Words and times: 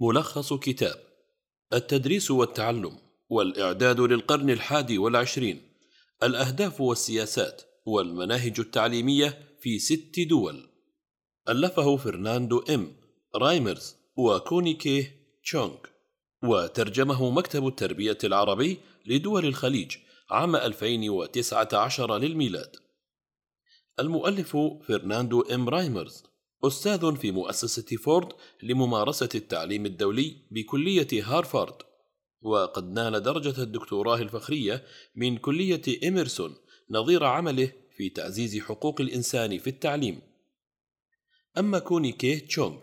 ملخص 0.00 0.52
كتاب 0.52 0.94
التدريس 1.72 2.30
والتعلم 2.30 2.98
والإعداد 3.28 4.00
للقرن 4.00 4.50
الحادي 4.50 4.98
والعشرين 4.98 5.62
الأهداف 6.22 6.80
والسياسات 6.80 7.62
والمناهج 7.86 8.60
التعليمية 8.60 9.56
في 9.60 9.78
ست 9.78 10.20
دول. 10.28 10.68
ألفه 11.48 11.96
فرناندو 11.96 12.58
إم 12.58 12.96
رايمرز 13.36 13.96
وكوني 14.16 14.75
كيه 14.75 15.10
تشونغ 15.44 15.76
وترجمه 16.42 17.30
مكتب 17.30 17.66
التربية 17.66 18.18
العربي 18.24 18.78
لدول 19.06 19.44
الخليج 19.44 19.96
عام 20.30 20.56
2019 20.56 22.18
للميلاد. 22.18 22.76
المؤلف 24.00 24.56
فرناندو 24.88 25.40
إم 25.40 25.68
رايمرز. 25.68 26.22
أستاذ 26.64 27.16
في 27.16 27.30
مؤسسة 27.30 27.96
فورد 27.96 28.28
لممارسة 28.62 29.28
التعليم 29.34 29.86
الدولي 29.86 30.36
بكلية 30.50 31.08
هارفارد. 31.12 31.74
وقد 32.42 32.90
نال 32.90 33.22
درجة 33.22 33.62
الدكتوراه 33.62 34.16
الفخرية 34.16 34.84
من 35.16 35.36
كلية 35.36 36.08
إميرسون 36.08 36.54
نظير 36.90 37.24
عمله 37.24 37.72
في 37.96 38.08
تعزيز 38.08 38.58
حقوق 38.58 39.00
الإنسان 39.00 39.58
في 39.58 39.66
التعليم. 39.66 40.20
أما 41.58 41.78
كوني 41.78 42.12
كيه 42.12 42.46
تشونغ 42.46 42.76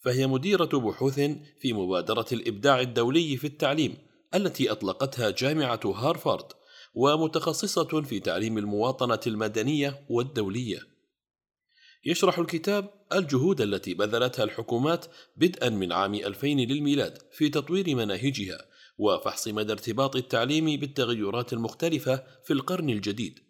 فهي 0.00 0.26
مديرة 0.26 0.78
بحوث 0.78 1.20
في 1.60 1.72
مبادرة 1.72 2.26
الإبداع 2.32 2.80
الدولي 2.80 3.36
في 3.36 3.46
التعليم 3.46 3.96
التي 4.34 4.70
أطلقتها 4.70 5.30
جامعة 5.30 5.80
هارفارد 5.84 6.46
ومتخصصة 6.94 8.02
في 8.02 8.20
تعليم 8.20 8.58
المواطنة 8.58 9.20
المدنية 9.26 10.06
والدولية. 10.08 10.97
يشرح 12.04 12.38
الكتاب 12.38 12.90
الجهود 13.12 13.60
التي 13.60 13.94
بذلتها 13.94 14.44
الحكومات 14.44 15.06
بدءا 15.36 15.68
من 15.68 15.92
عام 15.92 16.14
2000 16.14 16.46
للميلاد 16.46 17.18
في 17.32 17.48
تطوير 17.48 17.96
مناهجها 17.96 18.66
وفحص 18.98 19.48
مدى 19.48 19.72
ارتباط 19.72 20.16
التعليم 20.16 20.80
بالتغيرات 20.80 21.52
المختلفة 21.52 22.24
في 22.44 22.52
القرن 22.52 22.90
الجديد. 22.90 23.48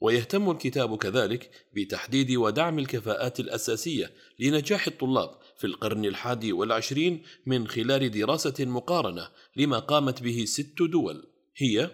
ويهتم 0.00 0.50
الكتاب 0.50 0.98
كذلك 0.98 1.50
بتحديد 1.76 2.30
ودعم 2.30 2.78
الكفاءات 2.78 3.40
الأساسية 3.40 4.10
لنجاح 4.38 4.86
الطلاب 4.86 5.30
في 5.58 5.66
القرن 5.66 6.04
الحادي 6.04 6.52
والعشرين 6.52 7.22
من 7.46 7.68
خلال 7.68 8.10
دراسة 8.10 8.64
مقارنة 8.64 9.28
لما 9.56 9.78
قامت 9.78 10.22
به 10.22 10.44
ست 10.44 10.82
دول 10.82 11.26
هي 11.56 11.90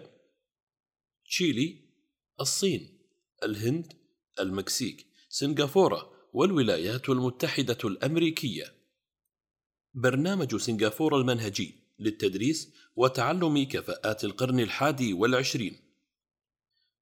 تشيلي، 1.25 1.77
الصين، 2.41 2.99
الهند، 3.43 3.93
المكسيك، 4.39 5.05
سنغافورة 5.33 6.11
والولايات 6.33 7.09
المتحدة 7.09 7.77
الأمريكية. 7.85 8.73
برنامج 9.93 10.55
سنغافورة 10.55 11.17
المنهجي 11.17 11.75
للتدريس 11.99 12.69
وتعلم 12.95 13.63
كفاءات 13.63 14.23
القرن 14.23 14.59
الحادي 14.59 15.13
والعشرين. 15.13 15.77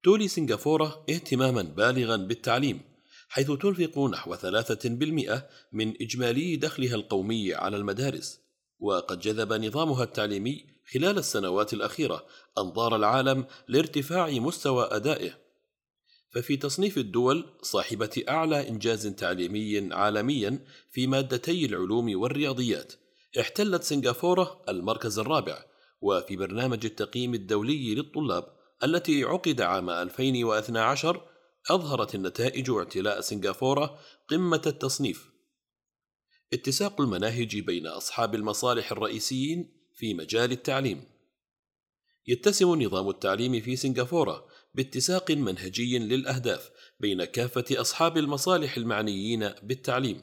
تولي 0.02 0.28
سنغافورة 0.28 1.04
اهتماما 1.10 1.62
بالغا 1.62 2.16
بالتعليم 2.16 2.80
حيث 3.28 3.50
تنفق 3.50 3.98
نحو 3.98 4.34
ثلاثة 4.34 4.88
بالمئة 4.88 5.48
من 5.72 5.94
إجمالي 6.00 6.56
دخلها 6.56 6.94
القومي 6.94 7.54
على 7.54 7.76
المدارس 7.76 8.40
وقد 8.80 9.20
جذب 9.20 9.52
نظامها 9.52 10.04
التعليمي 10.04 10.66
خلال 10.92 11.18
السنوات 11.18 11.72
الأخيرة 11.72 12.26
أنظار 12.58 12.96
العالم 12.96 13.46
لارتفاع 13.68 14.30
مستوى 14.30 14.88
أدائه 14.92 15.49
ففي 16.30 16.56
تصنيف 16.56 16.98
الدول 16.98 17.44
صاحبة 17.62 18.24
أعلى 18.28 18.68
إنجاز 18.68 19.06
تعليمي 19.06 19.94
عالميا 19.94 20.64
في 20.90 21.06
مادتي 21.06 21.66
العلوم 21.66 22.20
والرياضيات. 22.20 22.92
احتلت 23.40 23.82
سنغافورة 23.82 24.62
المركز 24.68 25.18
الرابع 25.18 25.64
وفي 26.00 26.36
برنامج 26.36 26.86
التقييم 26.86 27.34
الدولي 27.34 27.94
للطلاب 27.94 28.44
التي 28.84 29.24
عقد 29.24 29.60
عام 29.60 29.90
2012 29.90 31.26
أظهرت 31.70 32.14
النتائج 32.14 32.70
اعتلاء 32.70 33.20
سنغافورة 33.20 33.98
قمة 34.28 34.62
التصنيف. 34.66 35.30
اتساق 36.52 37.00
المناهج 37.00 37.58
بين 37.58 37.86
أصحاب 37.86 38.34
المصالح 38.34 38.92
الرئيسيين 38.92 39.72
في 39.94 40.14
مجال 40.14 40.52
التعليم. 40.52 41.04
يتسم 42.26 42.82
نظام 42.82 43.08
التعليم 43.08 43.60
في 43.60 43.76
سنغافورة 43.76 44.49
باتساق 44.74 45.30
منهجي 45.30 45.98
للأهداف 45.98 46.70
بين 47.00 47.24
كافة 47.24 47.64
أصحاب 47.70 48.18
المصالح 48.18 48.76
المعنيين 48.76 49.50
بالتعليم. 49.62 50.22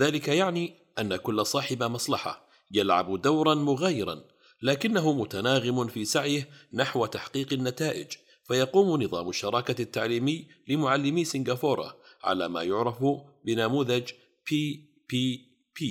ذلك 0.00 0.28
يعني 0.28 0.74
أن 0.98 1.16
كل 1.16 1.46
صاحب 1.46 1.82
مصلحة 1.82 2.48
يلعب 2.72 3.22
دورا 3.22 3.54
مغايرا 3.54 4.24
لكنه 4.62 5.12
متناغم 5.12 5.88
في 5.88 6.04
سعيه 6.04 6.48
نحو 6.72 7.06
تحقيق 7.06 7.52
النتائج 7.52 8.06
فيقوم 8.48 9.02
نظام 9.02 9.28
الشراكة 9.28 9.82
التعليمي 9.82 10.48
لمعلمي 10.68 11.24
سنغافورة 11.24 11.96
على 12.22 12.48
ما 12.48 12.62
يعرف 12.62 13.04
بنموذج 13.44 14.10
PPP 14.50 15.84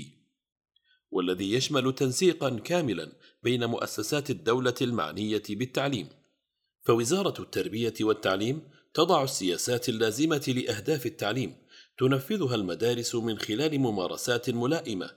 والذي 1.11 1.53
يشمل 1.53 1.95
تنسيقا 1.95 2.49
كاملا 2.49 3.11
بين 3.43 3.65
مؤسسات 3.65 4.29
الدولة 4.29 4.75
المعنية 4.81 5.43
بالتعليم. 5.49 6.09
فوزارة 6.89 7.41
التربية 7.41 7.93
والتعليم 8.01 8.61
تضع 8.93 9.23
السياسات 9.23 9.89
اللازمة 9.89 10.53
لأهداف 10.57 11.05
التعليم 11.05 11.55
تنفذها 11.97 12.55
المدارس 12.55 13.15
من 13.15 13.39
خلال 13.39 13.79
ممارسات 13.79 14.49
ملائمة. 14.49 15.11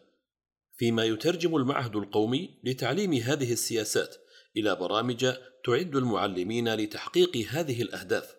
فيما 0.77 1.05
يترجم 1.05 1.57
المعهد 1.57 1.97
القومي 1.97 2.59
لتعليم 2.65 3.13
هذه 3.13 3.53
السياسات 3.53 4.17
إلى 4.57 4.77
برامج 4.77 5.33
تعد 5.65 5.97
المعلمين 5.97 6.75
لتحقيق 6.75 7.37
هذه 7.49 7.83
الأهداف. 7.83 8.37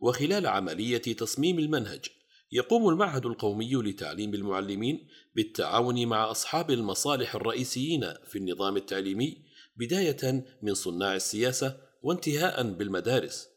وخلال 0.00 0.46
عملية 0.46 0.98
تصميم 0.98 1.58
المنهج 1.58 2.04
يقوم 2.52 2.88
المعهد 2.88 3.26
القومي 3.26 3.74
لتعليم 3.74 4.34
المعلمين 4.34 5.08
بالتعاون 5.34 6.06
مع 6.06 6.30
أصحاب 6.30 6.70
المصالح 6.70 7.34
الرئيسيين 7.34 8.14
في 8.26 8.38
النظام 8.38 8.76
التعليمي 8.76 9.44
بداية 9.76 10.44
من 10.62 10.74
صناع 10.74 11.14
السياسة 11.14 11.93
وانتهاء 12.04 12.62
بالمدارس. 12.62 13.48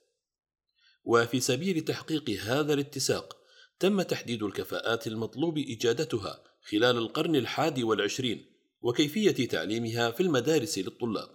وفي 1.03 1.39
سبيل 1.39 1.81
تحقيق 1.81 2.29
هذا 2.29 2.73
الاتساق 2.73 3.37
تم 3.79 4.01
تحديد 4.01 4.43
الكفاءات 4.43 5.07
المطلوب 5.07 5.57
إجادتها 5.57 6.43
خلال 6.69 6.97
القرن 6.97 7.35
الحادي 7.35 7.83
والعشرين 7.83 8.45
وكيفية 8.81 9.47
تعليمها 9.47 10.11
في 10.11 10.23
المدارس 10.23 10.77
للطلاب. 10.77 11.29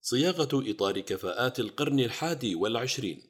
صياغة 0.00 0.70
إطار 0.70 1.00
كفاءات 1.00 1.60
القرن 1.60 2.00
الحادي 2.00 2.54
والعشرين. 2.54 3.22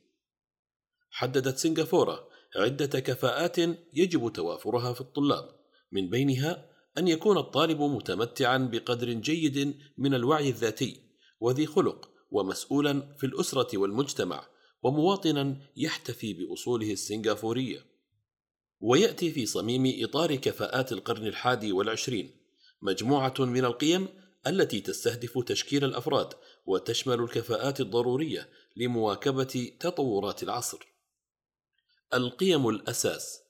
حددت 1.10 1.58
سنغافورة 1.58 2.28
عدة 2.56 3.00
كفاءات 3.00 3.58
يجب 3.94 4.32
توافرها 4.32 4.92
في 4.92 5.00
الطلاب 5.00 5.48
من 5.92 6.10
بينها 6.10 6.70
أن 6.98 7.08
يكون 7.08 7.38
الطالب 7.38 7.82
متمتعا 7.82 8.58
بقدر 8.58 9.12
جيد 9.12 9.78
من 9.98 10.14
الوعي 10.14 10.48
الذاتي 10.48 11.00
وذي 11.40 11.66
خلق 11.66 12.13
ومسؤولا 12.30 13.14
في 13.16 13.26
الأسرة 13.26 13.78
والمجتمع 13.78 14.48
ومواطنا 14.82 15.56
يحتفي 15.76 16.34
بأصوله 16.34 16.92
السنغافورية. 16.92 17.86
ويأتي 18.80 19.30
في 19.30 19.46
صميم 19.46 20.04
إطار 20.04 20.34
كفاءات 20.34 20.92
القرن 20.92 21.26
الحادي 21.26 21.72
والعشرين 21.72 22.30
مجموعة 22.82 23.34
من 23.38 23.64
القيم 23.64 24.08
التي 24.46 24.80
تستهدف 24.80 25.38
تشكيل 25.38 25.84
الأفراد 25.84 26.34
وتشمل 26.66 27.20
الكفاءات 27.20 27.80
الضرورية 27.80 28.48
لمواكبة 28.76 29.72
تطورات 29.80 30.42
العصر. 30.42 30.78
القيم 32.14 32.68
الأساس 32.68 33.40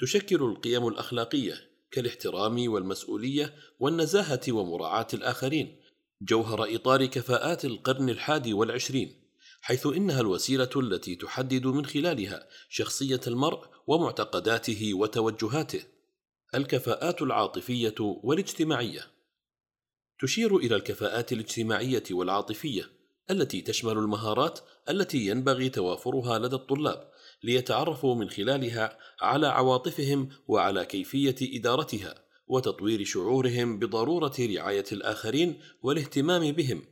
تشكل 0.00 0.42
القيم 0.42 0.88
الأخلاقية 0.88 1.70
كالاحترام 1.90 2.72
والمسؤولية 2.72 3.54
والنزاهة 3.80 4.40
ومراعاة 4.48 5.06
الآخرين. 5.14 5.79
جوهر 6.22 6.74
إطار 6.74 7.06
كفاءات 7.06 7.64
القرن 7.64 8.08
الحادي 8.08 8.52
والعشرين 8.52 9.20
حيث 9.60 9.86
إنها 9.86 10.20
الوسيلة 10.20 10.70
التي 10.76 11.14
تحدد 11.14 11.66
من 11.66 11.86
خلالها 11.86 12.48
شخصية 12.68 13.20
المرء 13.26 13.66
ومعتقداته 13.86 14.94
وتوجهاته 14.94 15.82
الكفاءات 16.54 17.22
العاطفية 17.22 17.94
والاجتماعية. 17.98 19.06
تشير 20.20 20.56
إلى 20.56 20.76
الكفاءات 20.76 21.32
الاجتماعية 21.32 22.02
والعاطفية 22.10 22.90
التي 23.30 23.60
تشمل 23.60 23.92
المهارات 23.92 24.60
التي 24.88 25.26
ينبغي 25.26 25.68
توافرها 25.68 26.38
لدى 26.38 26.56
الطلاب 26.56 27.10
ليتعرفوا 27.42 28.14
من 28.14 28.30
خلالها 28.30 28.98
على 29.20 29.46
عواطفهم 29.46 30.28
وعلى 30.48 30.84
كيفية 30.84 31.36
إدارتها. 31.42 32.29
وتطوير 32.50 33.04
شعورهم 33.04 33.78
بضرورة 33.78 34.34
رعاية 34.40 34.84
الآخرين 34.92 35.60
والاهتمام 35.82 36.52
بهم 36.52 36.82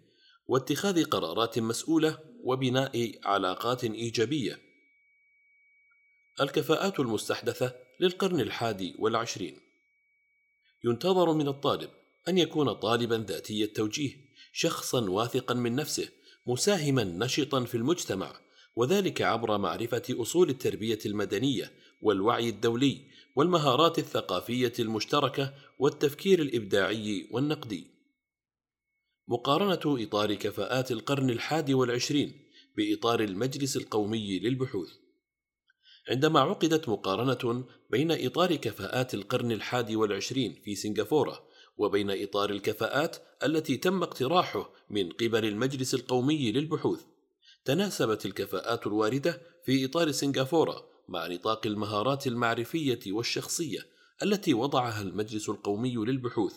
واتخاذ 0.49 1.05
قرارات 1.05 1.59
مسؤولة 1.59 2.19
وبناء 2.45 3.19
علاقات 3.25 3.85
إيجابية. 3.85 4.59
الكفاءات 6.41 7.01
المستحدثة 7.01 7.75
للقرن 8.01 8.41
الحادي 8.41 8.95
والعشرين. 8.99 9.61
ينتظر 10.85 11.33
من 11.33 11.49
الطالب 11.49 11.91
أن 12.29 12.39
يكون 12.39 12.73
طالبا 12.73 13.25
ذاتي 13.29 13.65
التوجيه 13.65 14.17
شخصا 14.53 15.11
واثقا 15.11 15.55
من 15.55 15.75
نفسه 15.75 16.09
مساهما 16.47 17.05
نشطا 17.05 17.65
في 17.65 17.77
المجتمع 17.77 18.41
وذلك 18.79 19.23
عبر 19.23 19.59
معرفة 19.59 20.03
أصول 20.11 20.51
التربية 20.51 20.99
المدنية 21.07 21.73
والوعي 22.03 22.49
الدولي 22.49 23.01
والمهارات 23.37 23.99
الثقافية 23.99 24.73
المشتركة 24.79 25.55
والتفكير 25.79 26.43
الإبداعي 26.43 27.29
والنقدي. 27.31 27.87
مقارنة 29.29 30.05
إطار 30.05 30.35
كفاءات 30.35 30.93
القرن 30.93 31.31
الحادي 31.31 31.75
والعشرين 31.75 32.33
بإطار 32.77 33.21
المجلس 33.21 33.77
القومي 33.77 34.39
للبحوث. 34.39 34.91
عندما 36.11 36.41
عقدت 36.41 36.89
مقارنة 36.89 37.65
بين 37.91 38.27
إطار 38.27 38.57
كفاءات 38.57 39.15
القرن 39.15 39.53
الحادي 39.53 39.97
والعشرين 39.97 40.61
في 40.65 40.75
سنغافورة 40.75 41.49
وبين 41.79 42.11
إطار 42.11 42.51
الكفاءات 42.51 43.17
التي 43.45 43.77
تم 43.77 44.03
اقتراحه 44.03 44.71
من 44.91 45.09
قبل 45.11 45.45
المجلس 45.45 45.95
القومي 45.95 46.53
للبحوث، 46.53 47.05
تناسبت 47.65 48.27
الكفاءات 48.27 48.87
الواردة 48.87 49.41
في 49.65 49.85
إطار 49.85 50.11
سنغافورة 50.11 50.89
مع 51.09 51.27
نطاق 51.27 51.67
المهارات 51.67 52.27
المعرفية 52.27 53.01
والشخصية 53.07 53.87
التي 54.23 54.55
وضعها 54.55 55.03
المجلس 55.03 55.49
القومي 55.49 55.95
للبحوث 55.97 56.55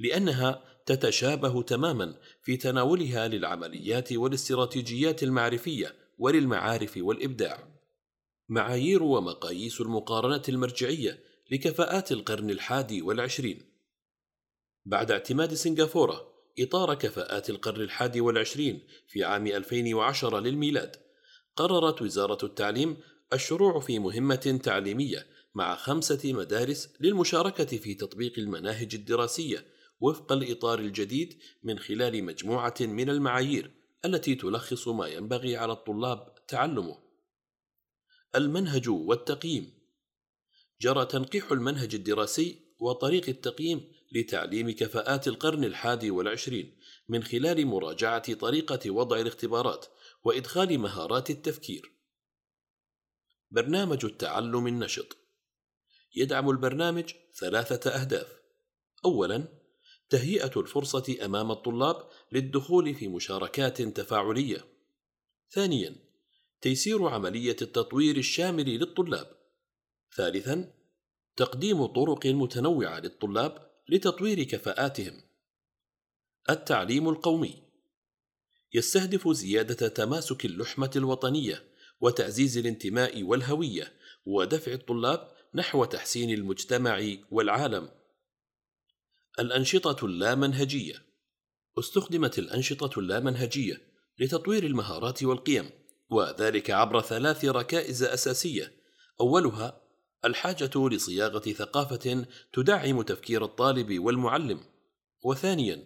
لأنها 0.00 0.64
تتشابه 0.86 1.62
تماما 1.62 2.14
في 2.42 2.56
تناولها 2.56 3.28
للعمليات 3.28 4.12
والاستراتيجيات 4.12 5.22
المعرفية 5.22 5.94
وللمعارف 6.18 6.96
والإبداع. 6.96 7.68
معايير 8.48 9.02
ومقاييس 9.02 9.80
المقارنة 9.80 10.42
المرجعية 10.48 11.20
لكفاءات 11.50 12.12
القرن 12.12 12.50
الحادي 12.50 13.02
والعشرين 13.02 13.62
بعد 14.86 15.10
اعتماد 15.10 15.54
سنغافورة 15.54 16.29
إطار 16.60 16.94
كفاءات 16.94 17.50
القرن 17.50 17.80
الحادي 17.80 18.20
والعشرين 18.20 18.86
في 19.08 19.24
عام 19.24 19.46
2010 19.46 20.40
للميلاد 20.40 20.96
قررت 21.56 22.02
وزارة 22.02 22.44
التعليم 22.44 22.96
الشروع 23.32 23.80
في 23.80 23.98
مهمة 23.98 24.60
تعليمية 24.64 25.26
مع 25.54 25.76
خمسة 25.76 26.32
مدارس 26.32 26.88
للمشاركة 27.00 27.76
في 27.76 27.94
تطبيق 27.94 28.38
المناهج 28.38 28.94
الدراسية 28.94 29.64
وفق 30.00 30.32
الإطار 30.32 30.78
الجديد 30.78 31.38
من 31.62 31.78
خلال 31.78 32.24
مجموعة 32.24 32.74
من 32.80 33.10
المعايير 33.10 33.70
التي 34.04 34.34
تلخص 34.34 34.88
ما 34.88 35.06
ينبغي 35.06 35.56
على 35.56 35.72
الطلاب 35.72 36.34
تعلمه. 36.48 36.98
المنهج 38.34 38.88
والتقييم 38.88 39.72
جرى 40.80 41.06
تنقيح 41.06 41.52
المنهج 41.52 41.94
الدراسي 41.94 42.69
وطريق 42.80 43.28
التقييم 43.28 43.92
لتعليم 44.12 44.70
كفاءات 44.70 45.28
القرن 45.28 45.64
الحادي 45.64 46.10
والعشرين 46.10 46.78
من 47.08 47.22
خلال 47.22 47.66
مراجعة 47.66 48.34
طريقة 48.34 48.90
وضع 48.90 49.20
الاختبارات 49.20 49.86
وإدخال 50.24 50.78
مهارات 50.78 51.30
التفكير. 51.30 51.92
برنامج 53.50 54.04
التعلم 54.04 54.66
النشط 54.66 55.16
يدعم 56.16 56.50
البرنامج 56.50 57.12
ثلاثة 57.34 57.90
أهداف. 57.90 58.40
أولاً: 59.04 59.48
تهيئة 60.10 60.60
الفرصة 60.60 61.16
أمام 61.24 61.50
الطلاب 61.50 62.08
للدخول 62.32 62.94
في 62.94 63.08
مشاركات 63.08 63.82
تفاعلية. 63.82 64.64
ثانياً: 65.50 65.96
تيسير 66.60 67.08
عملية 67.08 67.56
التطوير 67.62 68.16
الشامل 68.16 68.78
للطلاب. 68.78 69.36
ثالثاً: 70.16 70.79
تقديم 71.36 71.86
طرق 71.86 72.26
متنوعة 72.26 73.00
للطلاب 73.00 73.70
لتطوير 73.88 74.42
كفاءاتهم. 74.42 75.20
التعليم 76.50 77.08
القومي 77.08 77.62
يستهدف 78.74 79.28
زيادة 79.28 79.88
تماسك 79.88 80.44
اللحمة 80.44 80.90
الوطنية 80.96 81.64
وتعزيز 82.00 82.58
الانتماء 82.58 83.22
والهوية 83.22 83.92
ودفع 84.26 84.72
الطلاب 84.72 85.32
نحو 85.54 85.84
تحسين 85.84 86.30
المجتمع 86.30 87.16
والعالم. 87.30 87.90
الأنشطة 89.38 90.06
اللامنهجية 90.06 91.02
استخدمت 91.78 92.38
الأنشطة 92.38 92.98
اللامنهجية 92.98 93.80
لتطوير 94.18 94.64
المهارات 94.66 95.22
والقيم، 95.22 95.70
وذلك 96.10 96.70
عبر 96.70 97.00
ثلاث 97.00 97.44
ركائز 97.44 98.02
أساسية، 98.02 98.72
أولها 99.20 99.80
الحاجة 100.24 100.70
لصياغة 100.76 101.38
ثقافة 101.52 102.26
تدعم 102.52 103.02
تفكير 103.02 103.44
الطالب 103.44 103.98
والمعلم، 103.98 104.60
وثانيا 105.22 105.84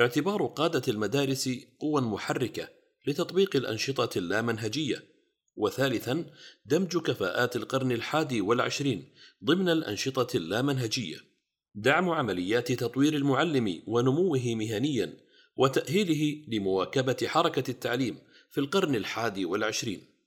اعتبار 0.00 0.46
قادة 0.46 0.82
المدارس 0.88 1.50
قوى 1.80 2.00
محركة 2.00 2.68
لتطبيق 3.06 3.56
الأنشطة 3.56 4.18
اللامنهجية، 4.18 5.04
وثالثا 5.56 6.24
دمج 6.66 6.96
كفاءات 6.96 7.56
القرن 7.56 7.92
الحادي 7.92 8.40
والعشرين 8.40 9.08
ضمن 9.44 9.68
الأنشطة 9.68 10.36
اللامنهجية، 10.36 11.16
دعم 11.74 12.10
عمليات 12.10 12.72
تطوير 12.72 13.14
المعلم 13.14 13.82
ونموه 13.86 14.54
مهنيا، 14.54 15.16
وتأهيله 15.56 16.44
لمواكبة 16.48 17.16
حركة 17.26 17.70
التعليم 17.70 18.18
في 18.50 18.60
القرن 18.60 18.94
الحادي 18.94 19.44
والعشرين. 19.44 20.17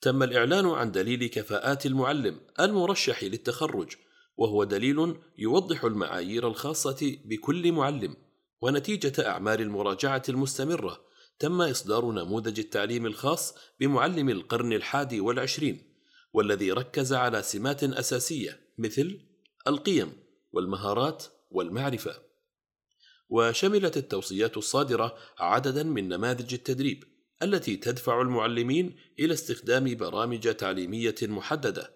تم 0.00 0.22
الإعلان 0.22 0.66
عن 0.66 0.92
دليل 0.92 1.26
كفاءات 1.26 1.86
المعلم 1.86 2.40
المرشح 2.60 3.24
للتخرج 3.24 3.92
وهو 4.36 4.64
دليل 4.64 5.16
يوضح 5.38 5.84
المعايير 5.84 6.48
الخاصة 6.48 7.16
بكل 7.24 7.72
معلم. 7.72 8.16
ونتيجة 8.60 9.28
أعمال 9.28 9.60
المراجعة 9.60 10.22
المستمرة 10.28 11.00
تم 11.38 11.62
إصدار 11.62 12.12
نموذج 12.12 12.58
التعليم 12.58 13.06
الخاص 13.06 13.54
بمعلم 13.80 14.28
القرن 14.28 14.72
الحادي 14.72 15.20
والعشرين 15.20 15.94
والذي 16.32 16.72
ركز 16.72 17.12
على 17.12 17.42
سمات 17.42 17.84
أساسية 17.84 18.60
مثل 18.78 19.20
القيم 19.66 20.12
والمهارات 20.52 21.24
والمعرفة. 21.50 22.22
وشملت 23.28 23.96
التوصيات 23.96 24.56
الصادرة 24.56 25.16
عددا 25.38 25.82
من 25.82 26.08
نماذج 26.08 26.54
التدريب. 26.54 27.04
التي 27.42 27.76
تدفع 27.76 28.20
المعلمين 28.20 28.96
إلى 29.18 29.34
استخدام 29.34 29.94
برامج 29.94 30.54
تعليمية 30.54 31.14
محددة 31.22 31.90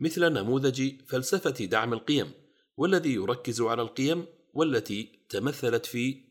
مثل 0.00 0.32
نموذج 0.32 0.92
فلسفة 1.06 1.64
دعم 1.64 1.92
القيم 1.92 2.32
والذي 2.76 3.14
يركز 3.14 3.60
على 3.60 3.82
القيم 3.82 4.26
والتي 4.54 5.18
تمثلت 5.28 5.86
في 5.86 6.24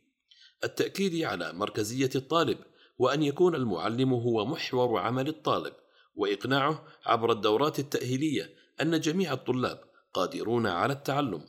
التأكيد 0.63 1.24
على 1.24 1.53
مركزية 1.53 2.09
الطالب 2.15 2.57
وأن 2.97 3.24
يكون 3.24 3.55
المعلم 3.55 4.13
هو 4.13 4.45
محور 4.45 5.00
عمل 5.00 5.27
الطالب 5.27 5.74
وإقناعه 6.15 6.88
عبر 7.05 7.31
الدورات 7.31 7.79
التأهيلية 7.79 8.55
أن 8.81 9.00
جميع 9.00 9.33
الطلاب 9.33 9.83
قادرون 10.13 10.67
على 10.67 10.93
التعلم. 10.93 11.45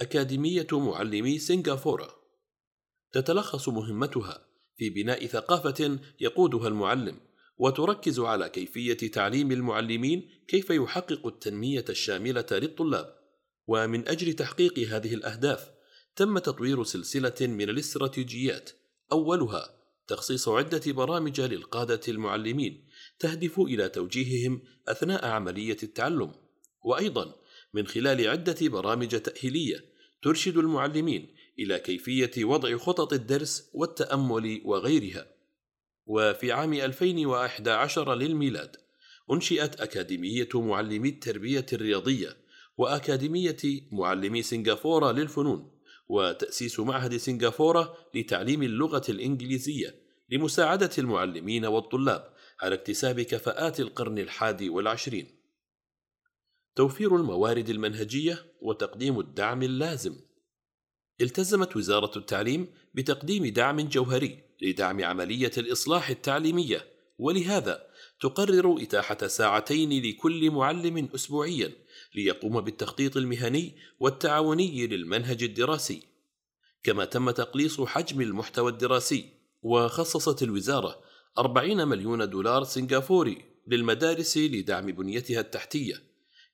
أكاديمية 0.00 0.66
معلمي 0.72 1.38
سنغافورة 1.38 2.14
تتلخص 3.12 3.68
مهمتها 3.68 4.46
في 4.82 4.90
بناء 4.90 5.26
ثقافة 5.26 5.98
يقودها 6.20 6.68
المعلم، 6.68 7.20
وتركز 7.58 8.20
على 8.20 8.48
كيفية 8.48 9.10
تعليم 9.10 9.52
المعلمين 9.52 10.28
كيف 10.48 10.70
يحقق 10.70 11.26
التنمية 11.26 11.84
الشاملة 11.88 12.46
للطلاب. 12.52 13.14
ومن 13.66 14.08
أجل 14.08 14.32
تحقيق 14.32 14.78
هذه 14.78 15.14
الأهداف، 15.14 15.70
تم 16.16 16.38
تطوير 16.38 16.84
سلسلة 16.84 17.34
من 17.40 17.70
الاستراتيجيات، 17.70 18.70
أولها 19.12 19.70
تخصيص 20.06 20.48
عدة 20.48 20.92
برامج 20.92 21.40
للقادة 21.40 22.00
المعلمين 22.08 22.88
تهدف 23.18 23.60
إلى 23.60 23.88
توجيههم 23.88 24.62
أثناء 24.88 25.26
عملية 25.26 25.78
التعلم، 25.82 26.32
وأيضا 26.84 27.34
من 27.74 27.86
خلال 27.86 28.28
عدة 28.28 28.68
برامج 28.68 29.08
تأهيلية 29.08 29.84
ترشد 30.22 30.56
المعلمين 30.56 31.34
إلى 31.58 31.78
كيفية 31.78 32.44
وضع 32.44 32.76
خطط 32.76 33.12
الدرس 33.12 33.70
والتأمل 33.74 34.62
وغيرها. 34.64 35.26
وفي 36.06 36.52
عام 36.52 36.72
2011 36.72 38.14
للميلاد 38.14 38.76
أنشئت 39.30 39.80
أكاديمية 39.80 40.48
معلمي 40.54 41.08
التربية 41.08 41.66
الرياضية 41.72 42.36
وأكاديمية 42.76 43.56
معلمي 43.92 44.42
سنغافورة 44.42 45.12
للفنون 45.12 45.70
وتأسيس 46.08 46.80
معهد 46.80 47.16
سنغافورة 47.16 47.96
لتعليم 48.14 48.62
اللغة 48.62 49.02
الإنجليزية 49.08 50.02
لمساعدة 50.30 50.90
المعلمين 50.98 51.66
والطلاب 51.66 52.32
على 52.60 52.74
اكتساب 52.74 53.20
كفاءات 53.20 53.80
القرن 53.80 54.18
الحادي 54.18 54.68
والعشرين. 54.68 55.26
توفير 56.74 57.16
الموارد 57.16 57.68
المنهجية 57.68 58.46
وتقديم 58.60 59.20
الدعم 59.20 59.62
اللازم 59.62 60.16
التزمت 61.22 61.76
وزارة 61.76 62.18
التعليم 62.18 62.66
بتقديم 62.94 63.46
دعم 63.46 63.80
جوهري 63.80 64.38
لدعم 64.62 65.04
عملية 65.04 65.50
الإصلاح 65.58 66.10
التعليمية 66.10 66.86
ولهذا 67.18 67.86
تقرر 68.20 68.82
إتاحة 68.82 69.26
ساعتين 69.26 70.02
لكل 70.02 70.50
معلم 70.50 71.08
أسبوعيا 71.14 71.72
ليقوم 72.14 72.60
بالتخطيط 72.60 73.16
المهني 73.16 73.76
والتعاوني 74.00 74.86
للمنهج 74.86 75.42
الدراسي. 75.42 76.02
كما 76.82 77.04
تم 77.04 77.30
تقليص 77.30 77.80
حجم 77.80 78.20
المحتوى 78.20 78.70
الدراسي 78.70 79.24
وخصصت 79.62 80.42
الوزارة 80.42 81.00
40 81.38 81.88
مليون 81.88 82.30
دولار 82.30 82.64
سنغافوري 82.64 83.44
للمدارس 83.66 84.38
لدعم 84.38 84.86
بنيتها 84.86 85.40
التحتية. 85.40 86.02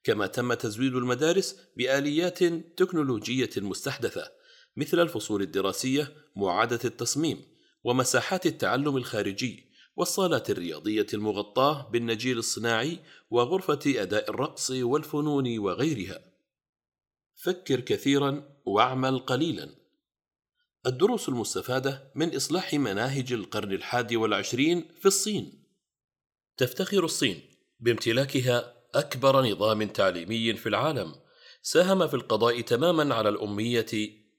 كما 0.04 0.26
تم 0.26 0.54
تزويد 0.54 0.94
المدارس 0.94 1.56
بآليات 1.76 2.44
تكنولوجية 2.76 3.50
مستحدثة 3.56 4.38
مثل 4.76 5.00
الفصول 5.00 5.42
الدراسية 5.42 6.12
معادة 6.37 6.80
التصميم 6.84 7.42
ومساحات 7.84 8.46
التعلم 8.46 8.96
الخارجي 8.96 9.68
والصالات 9.96 10.50
الرياضية 10.50 11.06
المغطاة 11.14 11.88
بالنجيل 11.90 12.38
الصناعي 12.38 12.98
وغرفة 13.30 13.80
أداء 13.87 14.30
الرقص 14.30 14.70
والفنون 14.70 15.58
وغيرها. 15.58 16.20
فكر 17.34 17.80
كثيرا 17.80 18.42
واعمل 18.66 19.18
قليلا. 19.18 19.75
الدروس 20.87 21.28
المستفادة 21.28 22.12
من 22.14 22.37
إصلاح 22.37 22.75
مناهج 22.75 23.32
القرن 23.32 23.72
الحادي 23.72 24.16
والعشرين 24.16 24.88
في 25.00 25.06
الصين. 25.06 25.64
تفتخر 26.56 27.04
الصين 27.04 27.40
بامتلاكها 27.80 28.75
أكبر 28.94 29.42
نظام 29.46 29.82
تعليمي 29.82 30.54
في 30.54 30.68
العالم، 30.68 31.14
ساهم 31.62 32.08
في 32.08 32.14
القضاء 32.14 32.60
تماما 32.60 33.14
على 33.14 33.28
الأمية 33.28 33.87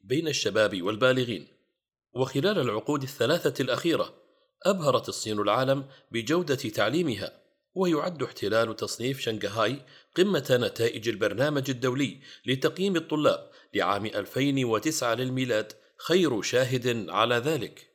بين 0.02 0.28
الشباب 0.28 0.82
والبالغين. 0.82 1.48
وخلال 2.14 2.60
العقود 2.60 3.04
الثلاثة 3.04 3.64
الأخيرة 3.64 4.14
أبهرت 4.66 5.10
الصين 5.10 5.40
العالم 5.40 5.86
بجودة 6.12 6.56
تعليمها 6.56 7.40
ويعد 7.76 8.24
احتلال 8.24 8.76
تصنيف 8.76 9.20
شنغهاي 9.20 9.82
قمة 10.18 10.60
نتائج 10.62 11.10
البرنامج 11.10 11.70
الدولي 11.70 12.20
لتقييم 12.46 12.96
الطلاب 12.96 13.50
لعام 13.74 14.06
2009 14.06 15.14
للميلاد 15.14 15.74
خير 15.98 16.42
شاهد 16.42 17.10
على 17.10 17.36
ذلك. 17.36 17.90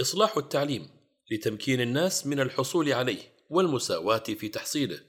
إصلاح 0.00 0.36
التعليم 0.36 0.88
لتمكين 1.30 1.80
الناس 1.80 2.26
من 2.26 2.40
الحصول 2.40 2.92
عليه 2.92 3.22
والمساواة 3.50 4.18
في 4.18 4.48
تحصيله. 4.48 5.00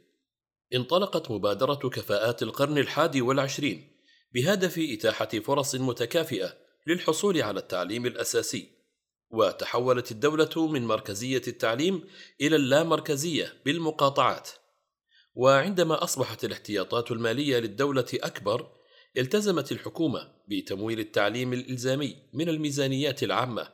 انطلقت 0.76 1.32
مبادرة 1.32 1.90
كفاءات 1.90 2.44
القرن 2.44 2.78
الحادي 2.78 3.22
والعشرين 3.22 3.91
بهدف 4.34 4.80
إتاحة 4.80 5.28
فرص 5.28 5.76
متكافئة 5.76 6.58
للحصول 6.88 7.42
على 7.42 7.60
التعليم 7.60 8.06
الأساسي. 8.06 8.82
وتحولت 9.32 10.12
الدولة 10.12 10.68
من 10.68 10.86
مركزية 10.86 11.42
التعليم 11.48 12.08
إلى 12.42 12.56
اللامركزية 12.56 13.54
بالمقاطعات. 13.66 14.50
وعندما 15.36 16.04
أصبحت 16.04 16.46
الاحتياطات 16.46 17.12
المالية 17.12 17.60
للدولة 17.60 18.08
أكبر 18.14 18.72
التزمت 19.18 19.72
الحكومة 19.72 20.32
بتمويل 20.48 21.00
التعليم 21.00 21.54
الإلزامي 21.54 22.16
من 22.34 22.50
الميزانيات 22.50 23.24
العامة 23.24 23.68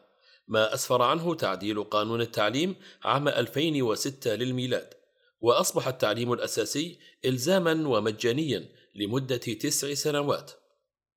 ما 0.48 0.74
أسفر 0.74 1.02
عنه 1.02 1.36
تعديل 1.36 1.84
قانون 1.84 2.22
التعليم 2.22 2.76
عام 3.04 3.28
2006 3.28 4.36
للميلاد. 4.36 4.97
وأصبح 5.40 5.88
التعليم 5.88 6.34
الأساسي 6.34 7.00
إلزاما 7.26 7.88
ومجانيا 7.88 8.70
لمدة 8.96 9.38
تسع 9.38 9.94
سنوات. 9.94 10.52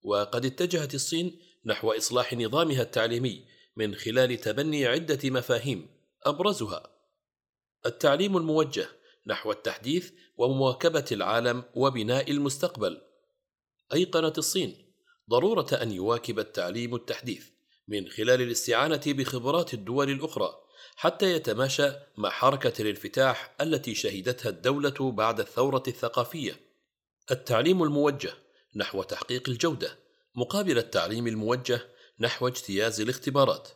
وقد 0.02 0.44
اتجهت 0.44 0.94
الصين 0.94 1.38
نحو 1.64 1.92
إصلاح 1.92 2.34
نظامها 2.34 2.82
التعليمي 2.82 3.44
من 3.76 3.94
خلال 3.94 4.40
تبني 4.40 4.86
عدة 4.86 5.30
مفاهيم 5.30 5.88
أبرزها. 6.26 6.90
التعليم 7.86 8.36
الموجه 8.36 8.88
نحو 9.26 9.52
التحديث 9.52 10.10
ومواكبة 10.36 11.04
العالم 11.12 11.64
وبناء 11.74 12.30
المستقبل. 12.30 13.00
أيقنت 13.92 14.38
الصين 14.38 14.90
ضرورة 15.30 15.68
أن 15.82 15.92
يواكب 15.92 16.38
التعليم 16.38 16.94
التحديث 16.94 17.46
من 17.88 18.08
خلال 18.08 18.42
الاستعانة 18.42 19.02
بخبرات 19.06 19.74
الدول 19.74 20.10
الأخرى 20.10 20.54
حتى 21.00 21.32
يتماشى 21.32 21.92
مع 22.16 22.30
حركة 22.30 22.82
الانفتاح 22.82 23.54
التي 23.60 23.94
شهدتها 23.94 24.48
الدولة 24.48 25.12
بعد 25.12 25.40
الثورة 25.40 25.82
الثقافية. 25.88 26.60
التعليم 27.30 27.82
الموجه 27.82 28.32
نحو 28.76 29.02
تحقيق 29.02 29.48
الجودة 29.48 29.98
مقابل 30.34 30.78
التعليم 30.78 31.26
الموجه 31.26 31.80
نحو 32.18 32.48
اجتياز 32.48 33.00
الاختبارات 33.00 33.68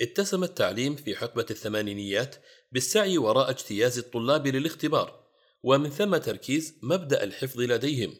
اتسم 0.00 0.44
التعليم 0.44 0.96
في 0.96 1.16
حقبة 1.16 1.46
الثمانينيات 1.50 2.36
بالسعي 2.72 3.18
وراء 3.18 3.50
اجتياز 3.50 3.98
الطلاب 3.98 4.46
للاختبار 4.46 5.24
ومن 5.62 5.90
ثم 5.90 6.16
تركيز 6.16 6.74
مبدأ 6.82 7.24
الحفظ 7.24 7.60
لديهم 7.60 8.14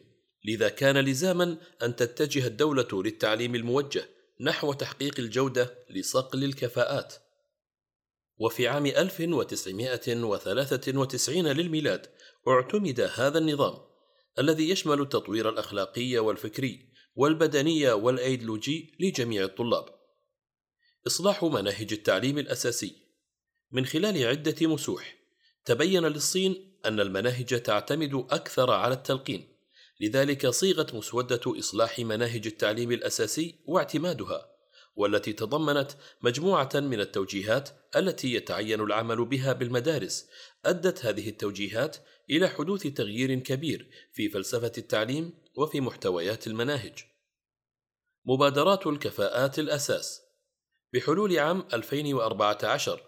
لذا 0.45 0.69
كان 0.69 0.97
لزاما 0.97 1.57
أن 1.83 1.95
تتجه 1.95 2.47
الدولة 2.47 3.03
للتعليم 3.03 3.55
الموجه 3.55 4.09
نحو 4.41 4.73
تحقيق 4.73 5.19
الجودة 5.19 5.73
لصقل 5.89 6.43
الكفاءات 6.43 7.28
وفي 8.39 8.67
عام 8.67 8.85
1993 8.85 11.47
للميلاد 11.47 12.05
اعتمد 12.47 13.09
هذا 13.15 13.37
النظام 13.37 13.77
الذي 14.39 14.69
يشمل 14.69 15.01
التطوير 15.01 15.49
الأخلاقي 15.49 16.17
والفكري 16.17 16.89
والبدنية 17.15 17.93
والأيديولوجي 17.93 18.97
لجميع 18.99 19.43
الطلاب. 19.43 19.85
إصلاح 21.07 21.43
مناهج 21.43 21.93
التعليم 21.93 22.37
الأساسي 22.37 22.95
من 23.71 23.85
خلال 23.85 24.27
عدة 24.27 24.67
مسوح 24.67 25.15
تبين 25.65 26.05
للصين 26.05 26.79
أن 26.85 26.99
المناهج 26.99 27.61
تعتمد 27.61 28.13
أكثر 28.13 28.71
على 28.71 28.93
التلقين، 28.93 29.55
لذلك 29.99 30.47
صيغت 30.47 30.93
مسودة 30.93 31.59
إصلاح 31.59 31.99
مناهج 31.99 32.47
التعليم 32.47 32.91
الأساسي 32.91 33.59
واعتمادها، 33.65 34.48
والتي 34.95 35.33
تضمنت 35.33 35.91
مجموعة 36.21 36.69
من 36.75 36.99
التوجيهات 36.99 37.69
التي 37.95 38.33
يتعين 38.33 38.81
العمل 38.81 39.25
بها 39.25 39.53
بالمدارس، 39.53 40.29
أدت 40.65 41.05
هذه 41.05 41.29
التوجيهات 41.29 41.97
إلى 42.29 42.47
حدوث 42.47 42.87
تغيير 42.87 43.39
كبير 43.39 43.89
في 44.13 44.29
فلسفة 44.29 44.71
التعليم 44.77 45.33
وفي 45.55 45.81
محتويات 45.81 46.47
المناهج. 46.47 46.99
مبادرات 48.25 48.87
الكفاءات 48.87 49.59
الأساس 49.59 50.21
بحلول 50.93 51.39
عام 51.39 51.67
2014 51.73 53.01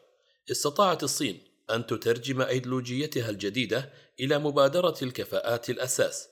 استطاعت 0.51 1.03
الصين 1.03 1.39
أن 1.69 1.85
تترجم 1.85 2.41
أيديولوجيتها 2.41 3.29
الجديدة 3.29 3.93
إلى 4.19 4.39
مبادرة 4.39 4.95
الكفاءات 5.01 5.69
الأساس 5.69 6.29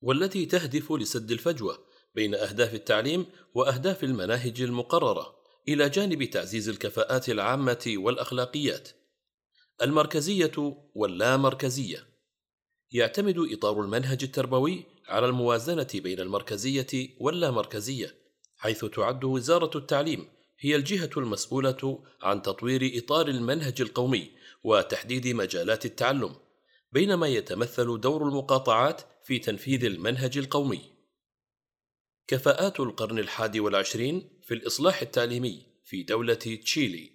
والتي 0.00 0.46
تهدف 0.46 0.92
لسد 0.92 1.30
الفجوة 1.30 1.87
بين 2.18 2.34
أهداف 2.34 2.74
التعليم 2.74 3.26
وأهداف 3.54 4.04
المناهج 4.04 4.62
المقررة 4.62 5.36
إلى 5.68 5.88
جانب 5.88 6.24
تعزيز 6.24 6.68
الكفاءات 6.68 7.28
العامة 7.28 7.94
والأخلاقيات 7.96 8.88
المركزية 9.82 10.52
واللامركزية 10.94 12.06
يعتمد 12.92 13.36
إطار 13.52 13.80
المنهج 13.80 14.18
التربوي 14.22 14.84
على 15.08 15.26
الموازنة 15.26 15.88
بين 15.94 16.20
المركزية 16.20 16.86
واللامركزية، 17.20 18.14
حيث 18.56 18.84
تعد 18.84 19.24
وزارة 19.24 19.78
التعليم 19.78 20.28
هي 20.60 20.76
الجهة 20.76 21.10
المسؤولة 21.16 22.02
عن 22.22 22.42
تطوير 22.42 22.92
إطار 22.98 23.28
المنهج 23.28 23.80
القومي 23.80 24.30
وتحديد 24.64 25.28
مجالات 25.28 25.86
التعلم، 25.86 26.36
بينما 26.92 27.26
يتمثل 27.28 28.00
دور 28.00 28.28
المقاطعات 28.28 29.02
في 29.24 29.38
تنفيذ 29.38 29.84
المنهج 29.84 30.38
القومي. 30.38 30.97
كفاءات 32.28 32.80
القرن 32.80 33.18
الحادي 33.18 33.60
والعشرين 33.60 34.28
في 34.42 34.54
الإصلاح 34.54 35.02
التعليمي 35.02 35.66
في 35.84 36.02
دولة 36.02 36.34
تشيلي 36.34 37.10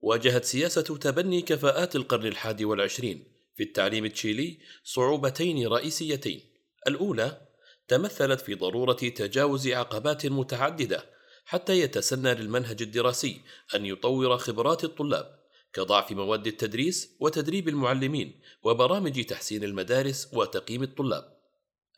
واجهت 0.00 0.44
سياسة 0.44 0.82
تبني 0.82 1.42
كفاءات 1.42 1.96
القرن 1.96 2.26
الحادي 2.26 2.64
والعشرين 2.64 3.24
في 3.56 3.62
التعليم 3.62 4.04
التشيلي 4.04 4.58
صعوبتين 4.84 5.66
رئيسيتين 5.66 6.40
الأولى 6.86 7.48
تمثلت 7.88 8.40
في 8.40 8.54
ضرورة 8.54 8.92
تجاوز 8.92 9.68
عقبات 9.68 10.26
متعددة 10.26 11.04
حتى 11.44 11.80
يتسنى 11.80 12.34
للمنهج 12.34 12.82
الدراسي 12.82 13.40
أن 13.74 13.86
يطور 13.86 14.38
خبرات 14.38 14.84
الطلاب 14.84 15.40
كضعف 15.72 16.12
مواد 16.12 16.46
التدريس 16.46 17.16
وتدريب 17.20 17.68
المعلمين 17.68 18.40
وبرامج 18.62 19.24
تحسين 19.24 19.64
المدارس 19.64 20.28
وتقييم 20.32 20.82
الطلاب. 20.82 21.40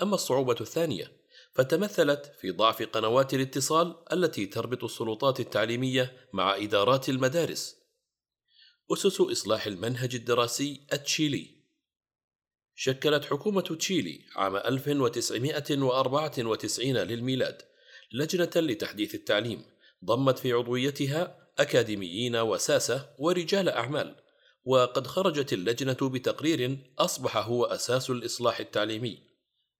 أما 0.02 0.14
الصعوبة 0.14 0.56
الثانية 0.60 1.21
فتمثلت 1.54 2.32
في 2.40 2.50
ضعف 2.50 2.82
قنوات 2.82 3.34
الاتصال 3.34 3.96
التي 4.12 4.46
تربط 4.46 4.84
السلطات 4.84 5.40
التعليمية 5.40 6.28
مع 6.32 6.56
إدارات 6.56 7.08
المدارس. 7.08 7.76
أسس 8.92 9.20
إصلاح 9.20 9.66
المنهج 9.66 10.14
الدراسي 10.14 10.86
التشيلي. 10.92 11.62
شكلت 12.74 13.24
حكومة 13.24 13.60
تشيلي 13.60 14.20
عام 14.36 14.56
1994 14.56 16.96
للميلاد 16.96 17.62
لجنة 18.12 18.50
لتحديث 18.56 19.14
التعليم 19.14 19.64
ضمت 20.04 20.38
في 20.38 20.52
عضويتها 20.52 21.48
أكاديميين 21.58 22.36
وساسة 22.36 23.10
ورجال 23.18 23.68
أعمال 23.68 24.16
وقد 24.64 25.06
خرجت 25.06 25.52
اللجنة 25.52 25.96
بتقرير 26.02 26.78
أصبح 26.98 27.36
هو 27.36 27.64
أساس 27.64 28.10
الإصلاح 28.10 28.60
التعليمي. 28.60 29.18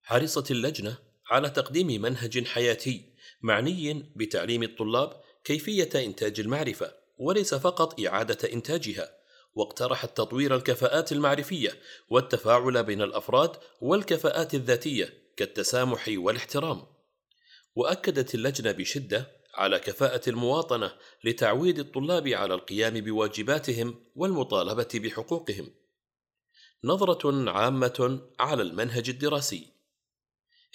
حرصت 0.02 0.50
اللجنة 0.50 1.11
على 1.32 1.50
تقديم 1.50 2.02
منهج 2.02 2.46
حياتي 2.46 3.04
معني 3.42 4.12
بتعليم 4.16 4.62
الطلاب 4.62 5.20
كيفية 5.44 5.90
إنتاج 5.94 6.40
المعرفة 6.40 6.92
وليس 7.18 7.54
فقط 7.54 8.00
إعادة 8.00 8.52
إنتاجها 8.52 9.10
واقترحت 9.54 10.16
تطوير 10.16 10.56
الكفاءات 10.56 11.12
المعرفية 11.12 11.70
والتفاعل 12.08 12.84
بين 12.84 13.02
الأفراد 13.02 13.56
والكفاءات 13.80 14.54
الذاتية 14.54 15.14
كالتسامح 15.36 16.04
والاحترام 16.08 16.86
وأكدت 17.74 18.34
اللجنة 18.34 18.72
بشدة 18.72 19.26
على 19.54 19.78
كفاءة 19.78 20.30
المواطنة 20.30 20.92
لتعويد 21.24 21.78
الطلاب 21.78 22.28
على 22.28 22.54
القيام 22.54 23.00
بواجباتهم 23.00 24.04
والمطالبة 24.16 24.88
بحقوقهم. 24.94 25.74
نظرة 26.84 27.50
عامة 27.50 28.20
على 28.40 28.62
المنهج 28.62 29.08
الدراسي. 29.08 29.71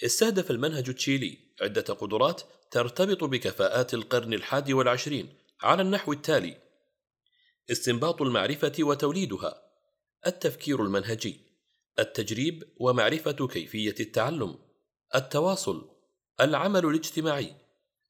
استهدف 0.04 0.50
المنهج 0.50 0.88
التشيلي 0.88 1.38
عدة 1.62 1.82
قدرات 1.82 2.42
ترتبط 2.70 3.24
بكفاءات 3.24 3.94
القرن 3.94 4.32
الحادي 4.32 4.74
والعشرين 4.74 5.34
على 5.62 5.82
النحو 5.82 6.12
التالي: 6.12 6.56
استنباط 7.70 8.22
المعرفة 8.22 8.72
وتوليدها، 8.80 9.62
التفكير 10.26 10.82
المنهجي، 10.82 11.40
التجريب 11.98 12.64
ومعرفة 12.76 13.46
كيفية 13.46 13.94
التعلم، 14.00 14.58
التواصل، 15.14 15.90
العمل 16.40 16.86
الاجتماعي، 16.86 17.54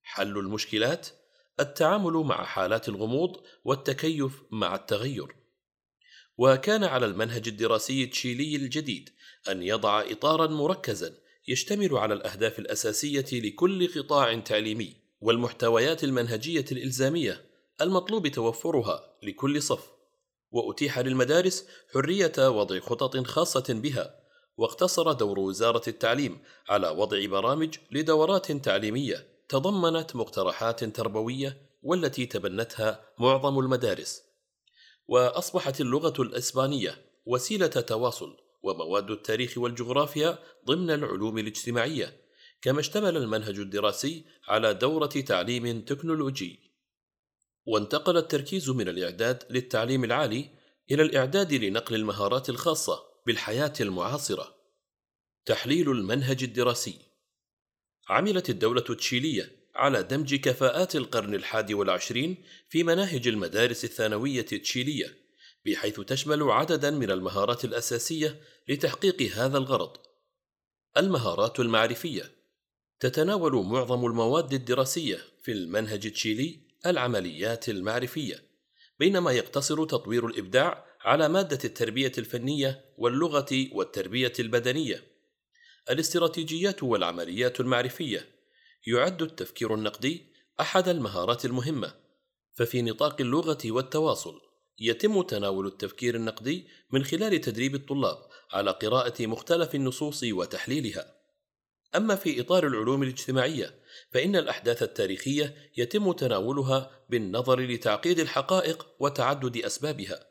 حل 0.03 0.39
المشكلات، 0.39 1.09
التعامل 1.61 2.13
مع 2.13 2.45
حالات 2.45 2.89
الغموض 2.89 3.43
والتكيف 3.65 4.43
مع 4.51 4.75
التغير. 4.75 5.37
وكان 6.39 6.85
على 6.85 7.07
المنهج 7.07 7.49
الدراسي 7.49 8.05
التشيلي 8.05 8.57
الجديد 8.57 9.11
أن 9.49 9.63
يضع 9.63 10.01
إطارا 10.01 10.47
مركزا 10.47 11.28
يشتمل 11.49 11.97
على 11.97 12.15
الأهداف 12.15 12.59
الأساسية 12.59 13.27
لكل 13.33 14.01
قطاع 14.01 14.39
تعليمي 14.41 14.97
والمحتويات 15.21 16.05
المنهجية 16.05 16.65
الإلزامية 16.73 17.45
المطلوب 17.81 18.29
توفرها 18.29 19.17
لكل 19.23 19.63
صف. 19.63 19.89
وأتيح 20.51 20.99
للمدارس 20.99 21.67
حرية 21.95 22.33
وضع 22.39 22.81
خطط 22.81 23.27
خاصة 23.27 23.65
بها 23.69 24.21
واقتصر 24.57 25.13
دور 25.13 25.39
وزارة 25.39 25.83
التعليم 25.89 26.39
على 26.69 26.89
وضع 26.89 27.27
برامج 27.27 27.75
لدورات 27.91 28.53
تعليمية 28.53 29.27
تضمنت 29.49 30.17
مقترحات 30.17 30.85
تربوية 30.85 31.69
والتي 31.83 32.27
تبنتها 32.27 33.01
معظم 33.19 33.59
المدارس. 33.59 34.23
وأصبحت 35.07 35.81
اللغة 35.81 36.23
الإسبانية 36.23 37.05
وسيلة 37.27 37.67
تواصل 37.67 38.48
ومواد 38.63 39.11
التاريخ 39.11 39.59
والجغرافيا 39.59 40.39
ضمن 40.67 40.91
العلوم 40.91 41.39
الاجتماعية 41.39 42.21
كما 42.63 42.81
اشتمل 42.81 43.17
المنهج 43.17 43.59
الدراسي 43.59 44.25
على 44.49 44.75
دورة 44.75 45.07
تعليم 45.07 45.81
تكنولوجي. 45.81 46.61
وانتقل 47.67 48.17
التركيز 48.17 48.71
من 48.71 48.89
الإعداد 48.89 49.43
للتعليم 49.51 50.05
العالي 50.05 50.51
إلى 50.91 51.03
الإعداد 51.03 51.55
لنقل 51.55 51.95
المهارات 51.95 52.49
الخاصة 52.49 53.03
بالحياة 53.27 53.73
المعاصرة. 53.81 54.55
تحليل 55.47 55.91
المنهج 55.91 56.43
الدراسي. 56.43 56.99
عملت 58.09 58.51
الدولة 58.51 58.85
التشيلية 58.91 59.59
على 59.75 60.03
دمج 60.03 60.35
كفاءات 60.35 60.97
القرن 60.97 61.35
الحادي 61.35 61.75
والعشرين 61.75 62.37
في 62.69 62.85
مناهج 62.85 63.29
المدارس 63.29 63.85
الثانوية 63.85 64.47
التشيلية، 64.53 65.28
بحيث 65.67 66.01
تشمل 66.01 66.43
عددا 66.43 66.91
من 66.91 67.11
المهارات 67.11 67.65
الأساسية 67.65 68.41
لتحقيق 68.69 69.23
هذا 69.23 69.59
الغرض. 69.59 69.97
المهارات 70.97 71.61
المعرفية. 71.61 72.39
تتناول 73.01 73.53
معظم 73.53 74.07
المواد 74.07 74.53
الدراسية 74.53 75.19
في 75.43 75.53
المنهج 75.53 76.07
التشيلي 76.07 76.61
العمليات 76.87 77.69
المعرفية 77.69 78.43
بينما 78.99 79.33
يقتصر 79.33 79.85
تطوير 79.85 80.27
الإبداع 80.27 80.85
على 81.01 81.29
مادة 81.29 81.59
التربية 81.65 82.13
الفنية 82.19 82.85
واللغة 82.99 83.69
والتربية 83.73 84.33
البدنية. 84.39 85.05
الاستراتيجيات 85.91 86.83
والعمليات 86.83 87.61
المعرفية. 87.61 88.29
يعد 88.87 89.23
التفكير 89.23 89.75
النقدي 89.75 90.33
أحد 90.61 90.89
المهارات 90.89 91.45
المهمة. 91.45 91.95
ففي 92.55 92.83
نطاق 92.83 93.21
اللغة 93.21 93.59
والتواصل. 93.65 94.48
يتم 94.81 95.23
تناول 95.23 95.67
التفكير 95.67 96.15
النقدي 96.15 96.69
من 96.91 97.05
خلال 97.05 97.41
تدريب 97.41 97.75
الطلاب 97.75 98.19
على 98.53 98.71
قراءة 98.71 99.27
مختلف 99.27 99.75
النصوص 99.75 100.25
وتحليلها 100.25 101.19
أما 101.97 102.15
في 102.15 102.41
إطار 102.41 102.67
العلوم 102.67 103.03
الاجتماعية 103.03 103.75
فإن 104.11 104.37
الأحداث 104.37 104.83
التاريخية 104.83 105.71
يتم 105.77 106.13
تناولها 106.13 106.91
بالنظر 107.11 107.61
لتعقيد 107.61 108.19
الحقائق 108.19 108.87
وتعدد 109.01 109.57
أسبابها، 109.57 110.27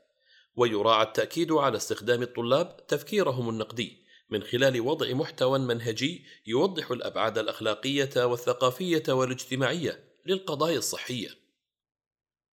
ويراعى 0.56 1.06
التأكيد 1.06 1.52
على 1.52 1.78
استخدام 1.78 2.22
الطلاب 2.22 2.88
تفكيرهم 2.88 3.50
النقدي 3.50 3.98
من 4.30 4.44
خلال 4.44 4.82
وضع 4.82 5.14
محتوى 5.14 5.60
منهجي 5.60 6.26
يوضح 6.48 6.92
الأبعاد 6.92 7.38
الأخلاقية 7.38 8.26
والثقافية 8.26 9.04
والاجتماعية 9.10 10.04
للقضايا 10.26 10.78
الصحية. 10.78 11.30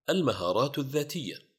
المهارات 0.10 0.80
الذاتية 0.80 1.53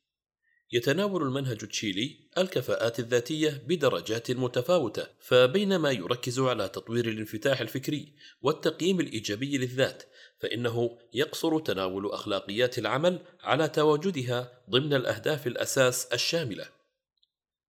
يتناول 0.74 1.22
المنهج 1.22 1.58
التشيلي 1.62 2.16
الكفاءات 2.38 2.98
الذاتية 2.98 3.62
بدرجات 3.66 4.30
متفاوتة، 4.30 5.06
فبينما 5.20 5.90
يركز 5.90 6.40
على 6.40 6.68
تطوير 6.68 7.08
الانفتاح 7.08 7.60
الفكري 7.60 8.12
والتقييم 8.42 9.00
الإيجابي 9.00 9.58
للذات، 9.58 10.02
فإنه 10.40 10.98
يقصر 11.12 11.58
تناول 11.58 12.06
أخلاقيات 12.12 12.78
العمل 12.78 13.20
على 13.40 13.68
تواجدها 13.68 14.62
ضمن 14.70 14.94
الأهداف 14.94 15.46
الأساس 15.46 16.06
الشاملة. 16.06 16.68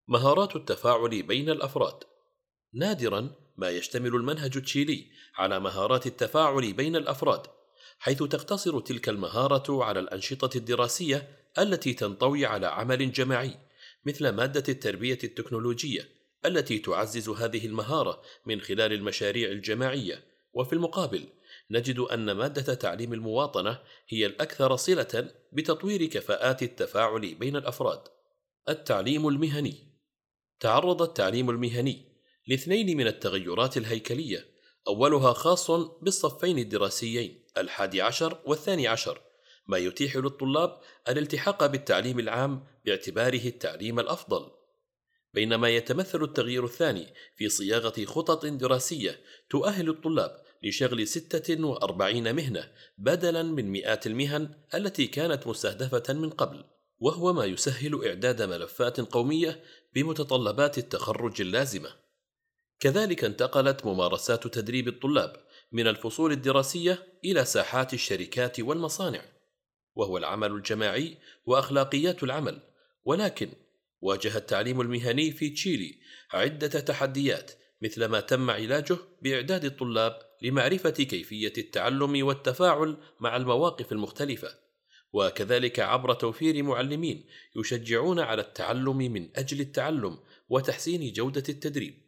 مهارات 0.09 0.57
التفاعل 0.57 1.23
بين 1.23 1.51
الأفراد 1.51 2.05
نادرا 2.75 3.31
ما 3.57 3.71
يشتمل 3.71 4.15
المنهج 4.15 4.57
التشيلي 4.57 5.07
على 5.35 5.61
مهارات 5.61 6.07
التفاعل 6.07 6.73
بين 6.73 6.97
الأفراد، 6.97 7.47
حيث 7.99 8.23
تقتصر 8.23 8.81
تلك 8.81 9.09
المهارة 9.09 9.85
على 9.85 10.01
الأنشطة 10.01 10.57
الدراسية 10.57 11.44
التي 11.59 11.93
تنطوي 11.93 12.47
على 12.47 12.67
عمل 12.67 13.13
جماعي 13.13 13.59
مثل 14.05 14.29
مادة 14.29 14.65
التربية 14.69 15.19
التكنولوجية 15.25 16.09
التي 16.47 16.79
تعزز 16.79 17.29
هذه 17.29 17.67
المهارة 17.67 18.23
من 18.47 18.61
خلال 18.61 18.93
المشاريع 18.93 19.51
الجماعية 19.51 20.25
وفي 20.53 20.73
المقابل 20.73 21.29
نجد 21.71 21.99
أن 21.99 22.33
مادة 22.33 22.75
تعليم 22.75 23.13
المواطنة 23.13 23.79
هي 24.09 24.27
الأكثر 24.27 24.77
صلة 24.77 25.31
بتطوير 25.53 26.07
كفاءات 26.07 26.63
التفاعل 26.63 27.35
بين 27.35 27.57
الأفراد. 27.57 28.01
التعليم 28.69 29.29
المهني 29.29 29.75
تعرض 30.61 31.03
التعليم 31.03 31.51
المهني 31.51 32.05
لاثنين 32.47 32.97
من 32.97 33.07
التغيرات 33.07 33.77
الهيكلية 33.77 34.47
أولها 34.89 35.33
خاص 35.33 35.71
بالصفين 35.71 36.59
الدراسيين 36.59 37.45
الحادي 37.59 38.03
عشر 38.03 38.39
والثاني 38.45 38.89
عشر 38.89 39.21
ما 39.67 39.79
يتيح 39.79 40.17
للطلاب 40.17 40.81
الالتحاق 41.09 41.67
بالتعليم 41.67 42.19
العام 42.19 42.65
باعتباره 42.85 43.47
التعليم 43.47 44.01
الأفضل. 44.01 44.51
بينما 45.35 45.69
يتمثل 45.69 46.23
التغيير 46.23 46.65
الثاني 46.65 47.15
في 47.37 47.49
صياغة 47.49 48.05
خطط 48.05 48.47
دراسية 48.47 49.21
تؤهل 49.51 49.89
الطلاب 49.89 50.45
لشغل 50.63 51.07
46 51.07 52.35
مهنة 52.35 52.71
بدلا 52.99 53.43
من 53.43 53.71
مئات 53.71 54.07
المهن 54.07 54.55
التي 54.75 55.07
كانت 55.07 55.47
مستهدفة 55.47 56.15
من 56.15 56.31
قبل 56.31 56.65
وهو 56.99 57.33
ما 57.33 57.45
يسهل 57.45 58.07
إعداد 58.07 58.43
ملفات 58.43 59.01
قومية 59.01 59.65
بمتطلبات 59.95 60.79
التخرج 60.79 61.41
اللازمة. 61.41 61.91
كذلك 62.81 63.25
انتقلت 63.25 63.87
ممارسات 63.87 64.47
تدريب 64.47 64.89
الطلاب 64.89 65.37
من 65.73 65.87
الفصول 65.87 66.33
الدراسية 66.33 67.07
إلى 67.25 67.45
ساحات 67.45 67.95
الشركات 67.95 68.61
والمصانع. 68.61 69.34
وهو 69.95 70.19
العمل 70.19 70.53
الجماعي 70.53 71.19
وأخلاقيات 71.47 72.23
العمل. 72.23 72.61
ولكن 73.05 73.49
واجه 74.01 74.37
التعليم 74.37 74.81
المهني 74.81 75.33
في 75.33 75.51
تشيلي 75.51 75.95
عدة 76.33 76.81
تحديات 76.81 77.53
مثل 77.83 78.05
ما 78.05 78.21
تم 78.21 78.51
علاجه 78.51 78.97
بإعداد 79.23 79.65
الطلاب 79.65 80.19
لمعرفة 80.43 80.91
كيفية 80.91 81.53
التعلم 81.59 82.27
والتفاعل 82.27 82.97
مع 83.21 83.37
المواقف 83.37 83.93
المختلفة. 83.93 84.65
وكذلك 85.13 85.81
عبر 85.81 86.15
توفير 86.15 86.63
معلمين 86.63 87.27
يشجعون 87.57 88.21
على 88.21 88.43
التعلم 88.43 88.97
من 88.97 89.29
أجل 89.37 89.61
التعلم 89.61 90.19
وتحسين 90.49 91.13
جودة 91.13 91.45
التدريب. 91.49 92.05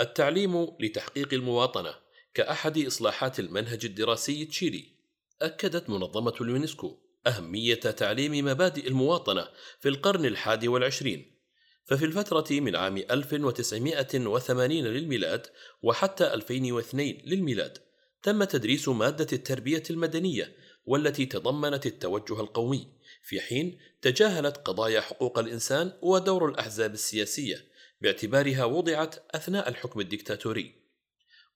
التعليم 0.00 0.68
لتحقيق 0.80 1.34
المواطنة 1.34 1.94
كأحد 2.34 2.78
إصلاحات 2.78 3.40
المنهج 3.40 3.84
الدراسي 3.84 4.42
التشيلي 4.42 4.95
أكدت 5.42 5.90
منظمة 5.90 6.34
اليونسكو 6.40 6.98
أهمية 7.26 7.74
تعليم 7.74 8.44
مبادئ 8.44 8.88
المواطنة 8.88 9.48
في 9.80 9.88
القرن 9.88 10.24
الحادي 10.24 10.68
والعشرين. 10.68 11.36
ففي 11.84 12.04
الفترة 12.04 12.46
من 12.50 12.76
عام 12.76 12.96
1980 12.96 14.84
للميلاد 14.84 15.46
وحتى 15.82 16.34
2002 16.34 17.18
للميلاد 17.24 17.78
تم 18.22 18.44
تدريس 18.44 18.88
مادة 18.88 19.26
التربية 19.32 19.82
المدنية 19.90 20.56
والتي 20.86 21.26
تضمنت 21.26 21.86
التوجه 21.86 22.40
القومي 22.40 22.88
في 23.22 23.40
حين 23.40 23.78
تجاهلت 24.02 24.56
قضايا 24.56 25.00
حقوق 25.00 25.38
الإنسان 25.38 25.92
ودور 26.02 26.48
الأحزاب 26.48 26.94
السياسية 26.94 27.64
باعتبارها 28.00 28.64
وضعت 28.64 29.34
أثناء 29.34 29.68
الحكم 29.68 30.00
الدكتاتوري. 30.00 30.74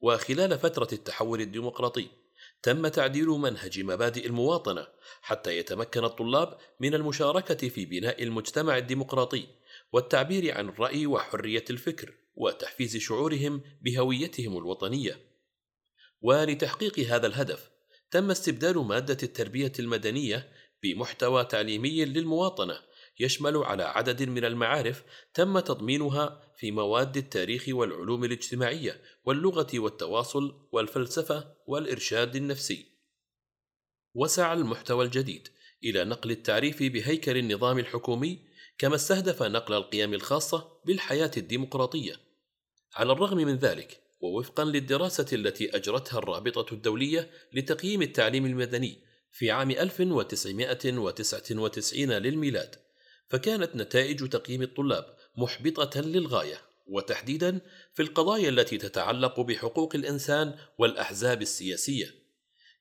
وخلال 0.00 0.58
فترة 0.58 0.88
التحول 0.92 1.40
الديمقراطي 1.40 2.19
تم 2.62 2.88
تعديل 2.88 3.26
منهج 3.26 3.80
مبادئ 3.80 4.26
المواطنة 4.26 4.86
حتى 5.22 5.58
يتمكن 5.58 6.04
الطلاب 6.04 6.58
من 6.80 6.94
المشاركة 6.94 7.68
في 7.68 7.84
بناء 7.84 8.22
المجتمع 8.22 8.78
الديمقراطي 8.78 9.46
والتعبير 9.92 10.58
عن 10.58 10.68
الرأي 10.68 11.06
وحرية 11.06 11.64
الفكر 11.70 12.14
وتحفيز 12.34 12.96
شعورهم 12.96 13.62
بهويتهم 13.82 14.58
الوطنية. 14.58 15.18
ولتحقيق 16.22 16.98
هذا 16.98 17.26
الهدف، 17.26 17.70
تم 18.10 18.30
استبدال 18.30 18.78
مادة 18.78 19.18
التربية 19.22 19.72
المدنية 19.78 20.52
بمحتوى 20.82 21.44
تعليمي 21.44 22.04
للمواطنة 22.04 22.80
يشمل 23.20 23.56
على 23.56 23.82
عدد 23.82 24.22
من 24.22 24.44
المعارف 24.44 25.02
تم 25.34 25.58
تضمينها 25.58 26.42
في 26.56 26.70
مواد 26.70 27.16
التاريخ 27.16 27.64
والعلوم 27.68 28.24
الاجتماعية 28.24 29.00
واللغة 29.24 29.68
والتواصل 29.74 30.68
والفلسفة 30.72 31.54
والإرشاد 31.66 32.36
النفسي. 32.36 32.86
وسع 34.14 34.52
المحتوى 34.52 35.04
الجديد 35.04 35.48
إلى 35.84 36.04
نقل 36.04 36.30
التعريف 36.30 36.82
بهيكل 36.82 37.36
النظام 37.36 37.78
الحكومي 37.78 38.38
كما 38.78 38.94
استهدف 38.94 39.42
نقل 39.42 39.74
القيم 39.74 40.14
الخاصة 40.14 40.80
بالحياة 40.86 41.30
الديمقراطية. 41.36 42.16
على 42.94 43.12
الرغم 43.12 43.36
من 43.36 43.56
ذلك، 43.56 44.00
ووفقا 44.20 44.64
للدراسة 44.64 45.26
التي 45.32 45.76
أجرتها 45.76 46.18
الرابطة 46.18 46.74
الدولية 46.74 47.30
لتقييم 47.52 48.02
التعليم 48.02 48.46
المدني 48.46 48.98
في 49.30 49.50
عام 49.50 49.70
1999 49.70 52.12
للميلاد، 52.12 52.89
فكانت 53.30 53.76
نتائج 53.76 54.28
تقييم 54.28 54.62
الطلاب 54.62 55.16
محبطة 55.36 56.00
للغاية، 56.00 56.60
وتحديدا 56.86 57.60
في 57.92 58.02
القضايا 58.02 58.48
التي 58.48 58.78
تتعلق 58.78 59.40
بحقوق 59.40 59.94
الإنسان 59.94 60.54
والأحزاب 60.78 61.42
السياسية. 61.42 62.14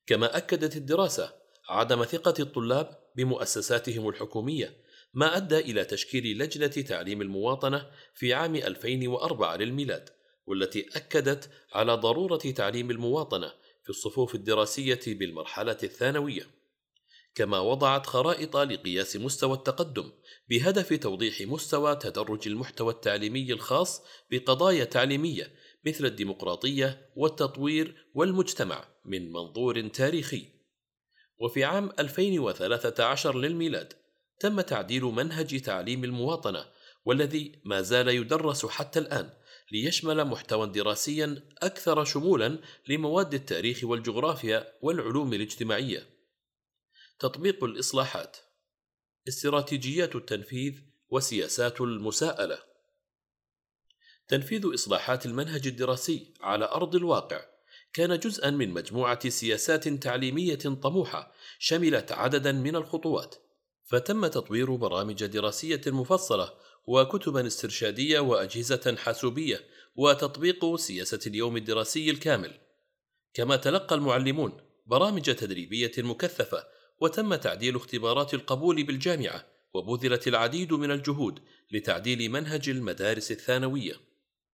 كما 0.08 0.38
أكدت 0.38 0.76
الدراسة 0.76 1.34
عدم 1.70 2.04
ثقة 2.04 2.34
الطلاب 2.40 3.00
بمؤسساتهم 3.16 4.10
الحكومية 4.10 4.78
ما 5.14 5.38
أدى 5.38 5.60
إلى 5.60 5.86
تشكيل 5.86 6.38
لجنة 6.38 6.68
تعليم 6.68 7.22
المواطنة 7.22 7.90
في 8.14 8.34
عام 8.34 8.56
2004 8.56 9.56
للميلاد 9.56 10.10
والتي 10.48 10.90
أكدت 10.96 11.50
على 11.74 11.94
ضرورة 11.94 12.38
تعليم 12.38 12.92
المواطنة 12.92 13.52
في 13.84 13.90
الصفوف 13.90 14.36
الدراسية 14.36 15.00
بالمرحلة 15.08 15.78
الثانوية 15.84 16.59
كما 17.40 17.60
وضعت 17.60 18.06
خرائط 18.06 18.58
لقياس 18.58 19.16
مستوى 19.16 19.54
التقدم 19.54 20.12
بهدف 20.50 20.94
توضيح 20.94 21.42
مستوى 21.42 21.96
تدرج 21.96 22.48
المحتوى 22.48 22.94
التعليمي 22.94 23.54
الخاص 23.54 24.02
بقضايا 24.32 24.84
تعليمية 24.84 25.52
مثل 25.86 26.06
الديمقراطية 26.06 27.10
والتطوير 27.16 28.06
والمجتمع 28.14 28.86
من 29.06 29.32
منظور 29.32 29.88
تاريخي 29.88 30.46
وفي 31.38 31.64
عام 31.64 31.92
2013 32.00 33.38
للميلاد 33.38 33.94
تم 34.40 34.62
تعديل 34.62 35.04
منهج 35.04 35.62
تعليم 35.62 36.04
المواطنة 36.04 36.66
والذي 37.06 37.62
ما 37.66 37.82
زال 37.82 38.08
يدرس 38.08 38.66
حتى 38.66 39.00
الآن 39.00 39.30
ليشمل 39.72 40.26
محتوى 40.26 40.68
دراسيا 40.68 41.44
أكثر 41.58 42.04
شمولا 42.04 42.60
لمواد 42.88 43.34
التاريخ 43.34 43.84
والجغرافيا 43.84 44.74
والعلوم 44.82 45.34
الاجتماعية. 45.34 46.19
تطبيق 47.20 47.64
الإصلاحات 47.64 48.38
استراتيجيات 49.28 50.16
التنفيذ 50.16 50.74
وسياسات 51.10 51.82
المساءلة. 51.82 52.60
تنفيذ 54.28 54.74
إصلاحات 54.74 55.26
المنهج 55.26 55.68
الدراسي 55.68 56.34
على 56.42 56.66
أرض 56.66 56.96
الواقع 56.96 57.46
كان 57.94 58.20
جزءا 58.20 58.50
من 58.50 58.70
مجموعة 58.70 59.30
سياسات 59.30 59.88
تعليمية 59.88 60.56
طموحة 60.56 61.34
شملت 61.60 62.12
عددا 62.12 62.52
من 62.52 62.76
الخطوات 62.76 63.36
فتم 63.86 64.28
تطوير 64.28 64.76
برامج 64.76 65.26
دراسية 65.26 65.82
مفصلة 65.88 66.54
وكتبا 66.88 67.48
استرشادية 67.48 68.20
وأجهزة 68.20 68.96
حاسوبية 68.96 69.66
وتطبيق 69.96 70.76
سياسة 70.76 71.20
اليوم 71.28 71.58
الدراسي 71.58 72.10
الكامل. 72.10 72.60
كما 73.34 73.56
تلقى 73.56 73.96
المعلمون 73.96 74.62
برامج 74.86 75.36
تدريبية 75.36 75.92
مكثفة 75.98 76.79
وتم 77.00 77.36
تعديل 77.36 77.76
اختبارات 77.76 78.34
القبول 78.34 78.84
بالجامعة 78.84 79.46
وبذلت 79.74 80.28
العديد 80.28 80.74
من 80.74 80.92
الجهود 80.92 81.40
لتعديل 81.72 82.32
منهج 82.32 82.70
المدارس 82.70 83.32
الثانوية. 83.32 83.94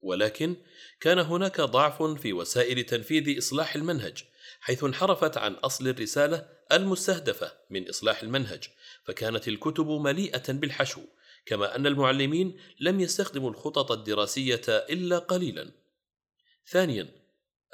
ولكن 0.01 0.55
كان 0.99 1.19
هناك 1.19 1.62
ضعف 1.62 2.03
في 2.03 2.34
وسائل 2.34 2.84
تنفيذ 2.84 3.38
إصلاح 3.38 3.75
المنهج 3.75 4.23
حيث 4.60 4.84
انحرفت 4.84 5.38
عن 5.38 5.53
أصل 5.53 5.88
الرسالة 5.88 6.47
المستهدفة 6.71 7.51
من 7.69 7.89
إصلاح 7.89 8.23
المنهج 8.23 8.63
فكانت 9.03 9.47
الكتب 9.47 9.88
مليئة 9.88 10.53
بالحشو 10.53 11.01
كما 11.45 11.75
أن 11.75 11.88
المعلمين 11.88 12.58
لم 12.79 12.99
يستخدموا 12.99 13.49
الخطط 13.49 13.91
الدراسية 13.91 14.62
إلا 14.67 15.19
قليلا. 15.19 15.71
ثانيا 16.67 17.10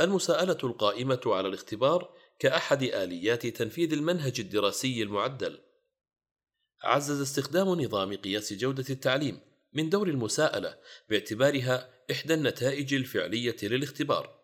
المساءلة 0.02 0.58
القائمة 0.64 1.22
على 1.26 1.48
الاختبار 1.48 2.14
كأحد 2.42 2.84
آليات 2.84 3.48
تنفيذ 3.48 3.94
المنهج 3.94 4.40
الدراسي 4.40 5.04
المعدل. 5.04 5.60
عزز 6.84 7.22
استخدام 7.22 7.82
نظام 7.82 8.16
قياس 8.16 8.54
جودة 8.54 8.86
التعليم 8.90 9.40
من 9.74 9.90
دور 9.90 10.08
المساءلة 10.08 10.78
باعتبارها 11.10 11.90
إحدى 12.12 12.34
النتائج 12.34 12.94
الفعلية 12.94 13.56
للاختبار 13.64 14.40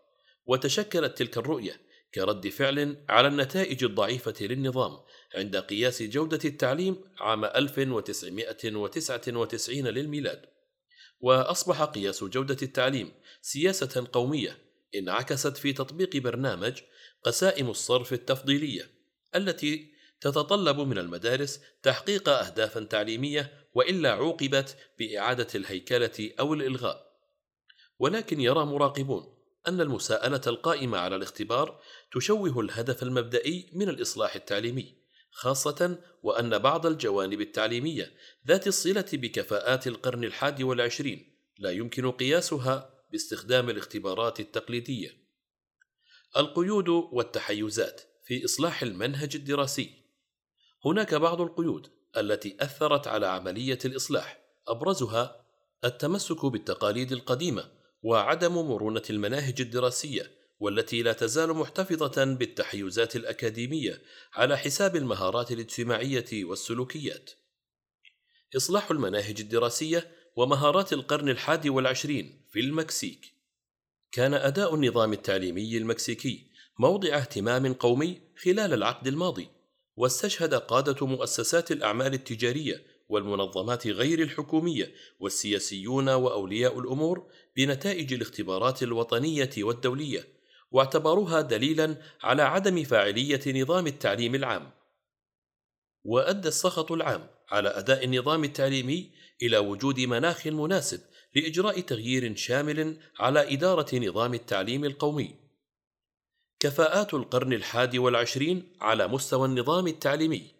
وتشكلت 0.46 1.18
تلك 1.18 1.38
الرؤية 1.38 1.82
كرد 2.14 2.48
فعل 2.48 3.06
على 3.10 3.28
النتائج 3.28 3.84
الضعيفة 3.84 4.36
للنظام 4.42 4.98
عند 5.36 5.58
قياس 5.58 6.04
جودة 6.04 6.40
التعليم 6.46 7.04
عام 7.20 7.46
1999 7.46 9.88
للميلاد. 9.88 10.46
وأصبح 11.20 11.84
قياس 11.84 12.24
جودة 12.24 12.58
التعليم 12.62 13.12
سياسة 13.42 14.08
قومية 14.14 14.58
انعكست 14.96 15.58
في 15.58 15.74
تطبيق 15.74 16.18
برنامج 16.18 16.82
قسائم 17.23 17.69
الصرف 17.69 18.13
التفضيلية 18.13 18.89
التي 19.36 19.91
تتطلب 20.21 20.80
من 20.80 20.97
المدارس 20.97 21.62
تحقيق 21.84 22.30
أهدافا 22.30 22.84
تعليمية 22.84 23.67
وإلا 23.73 24.12
عوقبت 24.12 24.77
بإعادة 24.99 25.47
الهيكلة 25.56 26.32
أو 26.39 26.53
الإلغاء 26.53 27.08
ولكن 27.99 28.41
يرى 28.41 28.65
مراقبون 28.65 29.38
أن 29.67 29.82
المساءلة 29.82 30.41
القائمة 30.47 30.97
على 30.97 31.15
الاختبار 31.15 31.82
تشوه 32.12 32.60
الهدف 32.60 33.03
المبدئي 33.03 33.69
من 33.73 33.89
الإصلاح 33.89 34.36
التعليمي 34.36 34.97
خاصة 35.32 35.99
وأن 36.23 36.58
بعض 36.58 36.86
الجوانب 36.86 37.41
التعليمية 37.41 38.13
ذات 38.47 38.67
الصلة 38.67 39.06
بكفاءات 39.13 39.88
القرن 39.88 40.23
الحادي 40.23 40.63
والعشرين 40.63 41.38
لا 41.60 41.71
يمكن 41.71 42.12
قياسها 42.12 42.93
باستخدام 43.12 43.69
الاختبارات 43.69 44.39
التقليدية. 44.39 45.27
القيود 46.38 46.89
والتحيزات 46.89 48.02
في 48.23 48.45
إصلاح 48.45 48.84
المنهج 48.84 49.36
الدراسي 49.36 49.91
هناك 50.86 51.13
بعض 51.13 51.41
القيود 51.41 51.88
التي 52.17 52.58
أثرت 52.60 53.08
على 53.08 53.28
عملية 53.28 53.80
الإصلاح 53.86 54.39
أبرزها 54.67 55.45
التمسك 55.84 56.45
بالتقاليد 56.45 57.12
القديمة 57.12 57.71
وعدم 58.04 58.54
مرونة 58.54 59.02
المناهج 59.10 59.62
الدراسية 59.62 60.32
والتي 60.60 61.02
لا 61.02 61.13
تزال 61.13 61.54
محتفظة 61.54 62.23
بالتحيزات 62.23 63.15
الأكاديمية 63.15 64.02
على 64.34 64.58
حساب 64.58 64.95
المهارات 64.95 65.52
الاجتماعية 65.52 66.43
والسلوكيات. 66.43 67.32
إصلاح 68.58 68.91
المناهج 68.91 69.39
الدراسية 69.39 70.12
ومهارات 70.36 70.93
القرن 70.93 71.30
الحادي 71.30 71.69
والعشرين 71.69 72.45
في 72.52 72.60
المكسيك. 72.60 73.37
كان 74.12 74.34
أداء 74.34 74.76
النظام 74.76 75.13
التعليمي 75.13 75.78
المكسيكي 75.78 76.48
موضع 76.80 77.17
اهتمام 77.17 77.74
قومي 77.74 78.22
خلال 78.43 78.74
العقد 78.74 79.08
الماضي، 79.08 79.50
واستشهد 79.96 80.54
قادة 80.54 81.06
مؤسسات 81.06 81.72
الأعمال 81.72 82.13
التجارية 82.13 82.84
والمنظمات 83.10 83.88
غير 83.88 84.22
الحكومية 84.22 84.93
والسياسيون 85.20 86.10
وأولياء 86.10 86.80
الأمور 86.80 87.32
بنتائج 87.56 88.13
الاختبارات 88.13 88.84
الوطنية 88.84 89.50
والدولية 89.58 90.28
واعتبروها 90.72 91.41
دليلا 91.41 91.98
على 92.24 92.43
عدم 92.43 92.84
فاعلية 92.84 93.62
نظام 93.62 93.88
التعليم 93.88 94.36
العام. 94.36 94.72
وأدى 96.04 96.48
السخط 96.48 96.91
العام 96.91 97.28
على 97.50 97.70
أداء 97.70 98.06
النظام 98.06 98.43
التعليمي 98.43 99.12
إلى 99.41 99.58
وجود 99.58 100.00
مناخ 100.00 100.48
مناسب 100.48 101.02
لإجراء 101.38 101.80
تغيير 101.80 102.36
شامل 102.36 102.97
على 103.19 103.54
إدارة 103.54 103.95
نظام 103.95 104.34
التعليم 104.34 104.86
القومي. 104.86 105.36
كفاءات 106.60 107.13
القرن 107.13 107.54
الحادي 107.54 108.00
والعشرين 108.00 108.73
على 108.82 109.08
مستوى 109.08 109.47
النظام 109.47 109.88
التعليمي. 109.88 110.52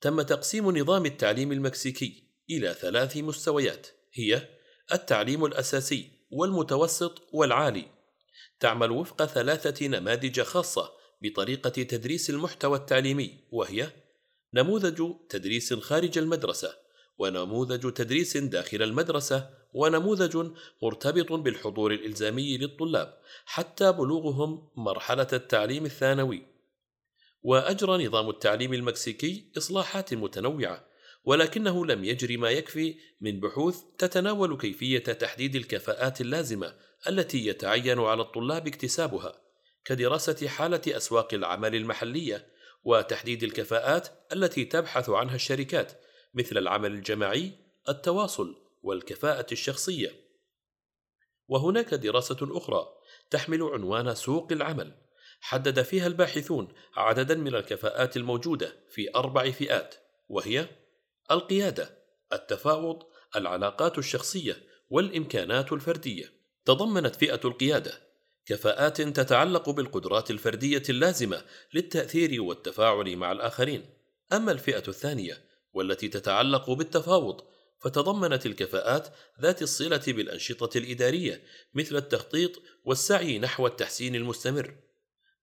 تم 0.00 0.22
تقسيم 0.22 0.78
نظام 0.78 1.06
التعليم 1.06 1.52
المكسيكي 1.52 2.22
إلى 2.50 2.74
ثلاث 2.74 3.16
مستويات 3.16 3.86
هي 4.12 4.48
التعليم 4.92 5.44
الأساسي 5.44 6.10
والمتوسط 6.30 7.28
والعالي. 7.32 7.84
تعمل 8.60 8.90
وفق 8.90 9.24
ثلاثة 9.24 9.86
نماذج 9.86 10.40
خاصة 10.40 10.90
بطريقة 11.22 11.70
تدريس 11.70 12.30
المحتوى 12.30 12.78
التعليمي 12.78 13.38
وهي 13.52 13.92
نموذج 14.54 15.12
تدريس 15.28 15.74
خارج 15.74 16.18
المدرسة. 16.18 16.85
ونموذج 17.18 17.92
تدريس 17.92 18.36
داخل 18.36 18.82
المدرسة 18.82 19.50
ونموذج 19.72 20.50
مرتبط 20.82 21.32
بالحضور 21.32 21.92
الإلزامي 21.92 22.58
للطلاب 22.58 23.18
حتى 23.44 23.92
بلوغهم 23.92 24.68
مرحلة 24.76 25.28
التعليم 25.32 25.84
الثانوي. 25.84 26.42
وأجرى 27.42 28.06
نظام 28.06 28.30
التعليم 28.30 28.74
المكسيكي 28.74 29.52
إصلاحات 29.58 30.14
متنوعة 30.14 30.86
ولكنه 31.24 31.86
لم 31.86 32.04
يجري 32.04 32.36
ما 32.36 32.50
يكفي 32.50 32.94
من 33.20 33.40
بحوث 33.40 33.80
تتناول 33.98 34.58
كيفية 34.58 34.98
تحديد 34.98 35.56
الكفاءات 35.56 36.20
اللازمة 36.20 36.74
التي 37.08 37.46
يتعين 37.46 37.98
على 38.00 38.22
الطلاب 38.22 38.66
اكتسابها 38.66 39.40
كدراسة 39.84 40.48
حالة 40.48 40.80
أسواق 40.88 41.34
العمل 41.34 41.74
المحلية 41.74 42.46
وتحديد 42.84 43.42
الكفاءات 43.42 44.08
التي 44.32 44.64
تبحث 44.64 45.10
عنها 45.10 45.34
الشركات 45.34 45.92
مثل 46.34 46.58
العمل 46.58 46.92
الجماعي، 46.92 47.52
التواصل 47.88 48.56
والكفاءة 48.82 49.46
الشخصية. 49.52 50.12
وهناك 51.48 51.94
دراسة 51.94 52.38
أخرى 52.42 52.86
تحمل 53.30 53.62
عنوان 53.62 54.14
سوق 54.14 54.52
العمل، 54.52 54.92
حدد 55.40 55.82
فيها 55.82 56.06
الباحثون 56.06 56.68
عددا 56.96 57.34
من 57.34 57.54
الكفاءات 57.54 58.16
الموجودة 58.16 58.76
في 58.88 59.14
أربع 59.14 59.50
فئات، 59.50 59.94
وهي 60.28 60.68
القيادة، 61.30 61.98
التفاوض، 62.32 63.02
العلاقات 63.36 63.98
الشخصية، 63.98 64.62
والإمكانات 64.90 65.72
الفردية. 65.72 66.32
تضمنت 66.64 67.16
فئة 67.16 67.40
القيادة 67.44 68.06
كفاءات 68.46 69.00
تتعلق 69.00 69.70
بالقدرات 69.70 70.30
الفردية 70.30 70.82
اللازمة 70.88 71.44
للتأثير 71.74 72.42
والتفاعل 72.42 73.16
مع 73.16 73.32
الآخرين. 73.32 73.84
أما 74.32 74.52
الفئة 74.52 74.82
الثانية 74.88 75.45
والتي 75.76 76.08
تتعلق 76.08 76.70
بالتفاوض 76.70 77.40
فتضمنت 77.78 78.46
الكفاءات 78.46 79.08
ذات 79.40 79.62
الصلة 79.62 80.02
بالأنشطة 80.06 80.78
الإدارية 80.78 81.42
مثل 81.74 81.96
التخطيط 81.96 82.62
والسعي 82.84 83.38
نحو 83.38 83.66
التحسين 83.66 84.14
المستمر. 84.14 84.74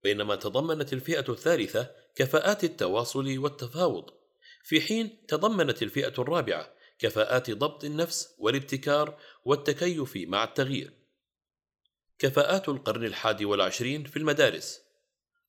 بينما 0.03 0.35
تضمنت 0.35 0.93
الفئة 0.93 1.25
الثالثة 1.29 1.91
كفاءات 2.15 2.63
التواصل 2.63 3.37
والتفاوض، 3.37 4.09
في 4.63 4.81
حين 4.81 5.25
تضمنت 5.27 5.83
الفئة 5.83 6.13
الرابعة 6.21 6.73
كفاءات 6.99 7.51
ضبط 7.51 7.83
النفس 7.83 8.35
والابتكار 8.37 9.17
والتكيف 9.45 10.17
مع 10.17 10.43
التغيير. 10.43 10.93
كفاءات 12.19 12.69
القرن 12.69 13.05
الحادي 13.05 13.45
والعشرين 13.45 14.03
في 14.03 14.17
المدارس 14.17 14.81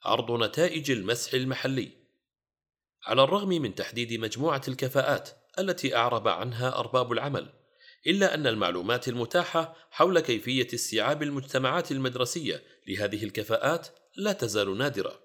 عرض 0.04 0.42
نتائج 0.42 0.90
المسح 0.90 1.34
المحلي 1.34 2.03
على 3.06 3.22
الرغم 3.22 3.48
من 3.48 3.74
تحديد 3.74 4.20
مجموعة 4.20 4.62
الكفاءات 4.68 5.30
التي 5.58 5.96
أعرب 5.96 6.28
عنها 6.28 6.78
أرباب 6.78 7.12
العمل 7.12 7.48
إلا 8.06 8.34
أن 8.34 8.46
المعلومات 8.46 9.08
المتاحة 9.08 9.76
حول 9.90 10.20
كيفية 10.20 10.66
استيعاب 10.74 11.22
المجتمعات 11.22 11.92
المدرسية 11.92 12.62
لهذه 12.88 13.24
الكفاءات 13.24 13.88
لا 14.16 14.32
تزال 14.32 14.78
نادرة. 14.78 15.20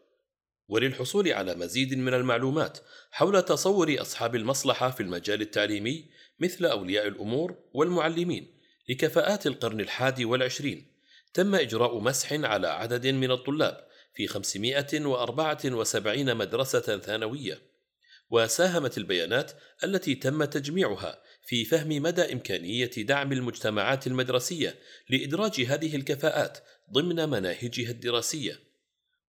وللحصول 0.67 1.33
على 1.33 1.55
مزيد 1.55 1.93
من 1.93 2.13
المعلومات 2.13 2.77
حول 3.11 3.41
تصور 3.41 3.95
أصحاب 4.01 4.35
المصلحة 4.35 4.89
في 4.89 5.03
المجال 5.03 5.41
التعليمي 5.41 6.05
مثل 6.39 6.65
أولياء 6.65 7.07
الأمور 7.07 7.55
والمعلمين 7.73 8.53
لكفاءات 8.89 9.47
القرن 9.47 9.79
الحادي 9.79 10.25
والعشرين 10.25 10.87
تم 11.33 11.55
إجراء 11.55 11.99
مسح 11.99 12.33
على 12.33 12.67
عدد 12.67 13.07
من 13.07 13.31
الطلاب 13.31 13.87
في 14.13 14.27
574 14.27 16.35
مدرسة 16.35 16.97
ثانوية. 16.97 17.68
وساهمت 18.29 18.97
البيانات 18.97 19.51
التي 19.83 20.15
تم 20.15 20.43
تجميعها 20.43 21.21
في 21.45 21.65
فهم 21.65 21.87
مدى 21.89 22.33
إمكانية 22.33 22.91
دعم 22.97 23.31
المجتمعات 23.31 24.07
المدرسية 24.07 24.75
لإدراج 25.09 25.61
هذه 25.61 25.95
الكفاءات 25.95 26.57
ضمن 26.93 27.29
مناهجها 27.29 27.91
الدراسية. 27.91 28.59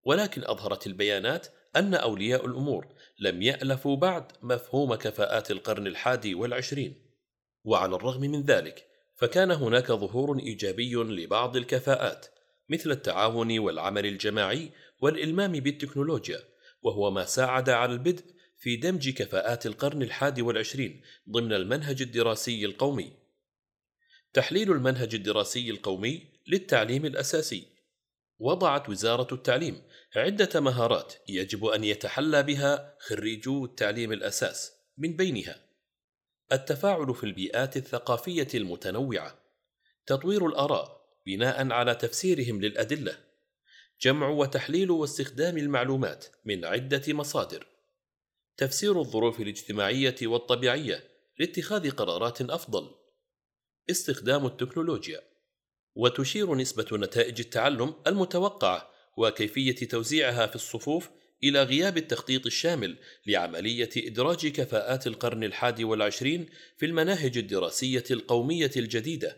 ولكن 0.03 0.43
أظهرت 0.43 0.87
البيانات 0.87 1.47
أن 1.75 1.93
أولياء 1.93 2.45
الأمور 2.45 2.87
لم 3.19 3.41
يألفوا 3.41 3.95
بعد 3.95 4.31
مفهوم 4.41 4.95
كفاءات 4.95 5.51
القرن 5.51 5.87
الحادي 5.87 6.35
والعشرين. 6.35 7.11
وعلى 7.63 7.95
الرغم 7.95 8.21
من 8.21 8.43
ذلك 8.43 8.87
فكان 9.15 9.51
هناك 9.51 9.91
ظهور 9.91 10.39
إيجابي 10.39 10.93
لبعض 10.93 11.57
الكفاءات 11.57 12.25
مثل 12.69 12.91
التعاون 12.91 13.59
والعمل 13.59 14.05
الجماعي 14.05 14.71
والإلمام 14.99 15.51
بالتكنولوجيا 15.51 16.39
وهو 16.81 17.11
ما 17.11 17.25
ساعد 17.25 17.69
على 17.69 17.93
البدء 17.93 18.23
في 18.61 18.75
دمج 18.75 19.09
كفاءات 19.09 19.65
القرن 19.65 20.01
الحادي 20.01 20.41
والعشرين 20.41 21.01
ضمن 21.29 21.53
المنهج 21.53 22.01
الدراسي 22.01 22.65
القومي. 22.65 23.13
تحليل 24.33 24.71
المنهج 24.71 25.15
الدراسي 25.15 25.69
القومي 25.69 26.27
للتعليم 26.47 27.05
الأساسي. 27.05 27.67
وضعت 28.39 28.89
وزارة 28.89 29.33
التعليم 29.33 29.81
عدة 30.15 30.59
مهارات 30.59 31.13
يجب 31.29 31.65
أن 31.65 31.83
يتحلى 31.83 32.43
بها 32.43 32.95
خريجو 32.99 33.65
التعليم 33.65 34.11
الأساس 34.11 34.71
من 34.97 35.15
بينها. 35.15 35.65
التفاعل 36.51 37.15
في 37.15 37.23
البيئات 37.23 37.77
الثقافية 37.77 38.47
المتنوعة. 38.55 39.39
تطوير 40.05 40.47
الآراء 40.47 41.01
بناء 41.25 41.71
على 41.71 41.95
تفسيرهم 41.95 42.61
للأدلة. 42.61 43.17
جمع 44.01 44.27
وتحليل 44.27 44.91
واستخدام 44.91 45.57
المعلومات 45.57 46.25
من 46.45 46.65
عدة 46.65 47.13
مصادر. 47.13 47.70
تفسير 48.61 48.99
الظروف 48.99 49.39
الاجتماعية 49.39 50.15
والطبيعية 50.21 51.03
لاتخاذ 51.39 51.89
قرارات 51.89 52.41
أفضل. 52.41 52.89
استخدام 53.89 54.45
التكنولوجيا. 54.45 55.21
وتشير 55.95 56.55
نسبة 56.55 56.85
نتائج 56.97 57.39
التعلم 57.39 57.93
المتوقعة 58.07 58.89
وكيفية 59.17 59.75
توزيعها 59.75 60.47
في 60.47 60.55
الصفوف 60.55 61.09
إلى 61.43 61.63
غياب 61.63 61.97
التخطيط 61.97 62.45
الشامل 62.45 62.97
لعملية 63.27 63.89
إدراج 63.97 64.47
كفاءات 64.47 65.07
القرن 65.07 65.43
الحادي 65.43 65.83
والعشرين 65.83 66.49
في 66.77 66.85
المناهج 66.85 67.37
الدراسية 67.37 68.03
القومية 68.11 68.71
الجديدة، 68.77 69.37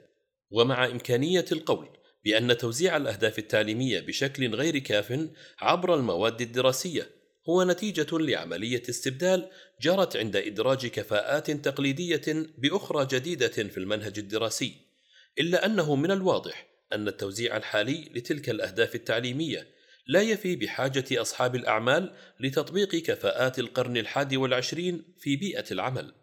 ومع 0.52 0.86
إمكانية 0.86 1.46
القول 1.52 1.90
بأن 2.26 2.58
توزيع 2.58 2.98
الأهداف 2.98 3.40
التعليمية 3.40 4.00
بشكل 4.00 4.56
غير 4.56 4.78
كاف 4.78 5.30
عبر 5.60 5.96
المواد 5.96 6.42
الدراسية 6.42 7.23
هو 7.50 7.64
نتيجة 7.64 8.18
لعملية 8.18 8.84
استبدال 8.90 9.50
جرت 9.82 10.18
عند 10.18 10.36
إدراج 10.36 10.88
كفاءات 10.88 11.52
تقليدية 11.52 12.22
بأخرى 12.58 13.08
جديدة 13.12 13.48
في 13.48 13.78
المنهج 13.78 14.20
الدراسي، 14.20 14.76
إلا 15.40 15.66
أنه 15.66 15.96
من 15.96 16.12
الواضح 16.12 16.68
أن 16.94 17.08
التوزيع 17.08 17.58
الحالي 17.58 18.12
لتلك 18.16 18.50
الأهداف 18.50 18.96
التعليمية 18.96 19.68
لا 20.08 20.22
يفي 20.22 20.56
بحاجة 20.56 21.22
أصحاب 21.22 21.56
الأعمال 21.56 22.16
لتطبيق 22.40 22.96
كفاءات 22.96 23.60
القرن 23.60 23.98
الحادي 23.98 24.38
والعشرين 24.38 25.04
في 25.20 25.36
بيئة 25.36 25.66
العمل. 25.72 26.14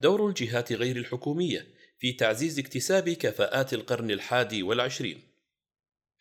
دور 0.00 0.28
الجهات 0.28 0.72
غير 0.72 0.96
الحكومية 0.96 1.66
في 1.98 2.12
تعزيز 2.12 2.58
اكتساب 2.58 3.08
كفاءات 3.08 3.74
القرن 3.74 4.10
الحادي 4.10 4.62
والعشرين. 4.62 5.22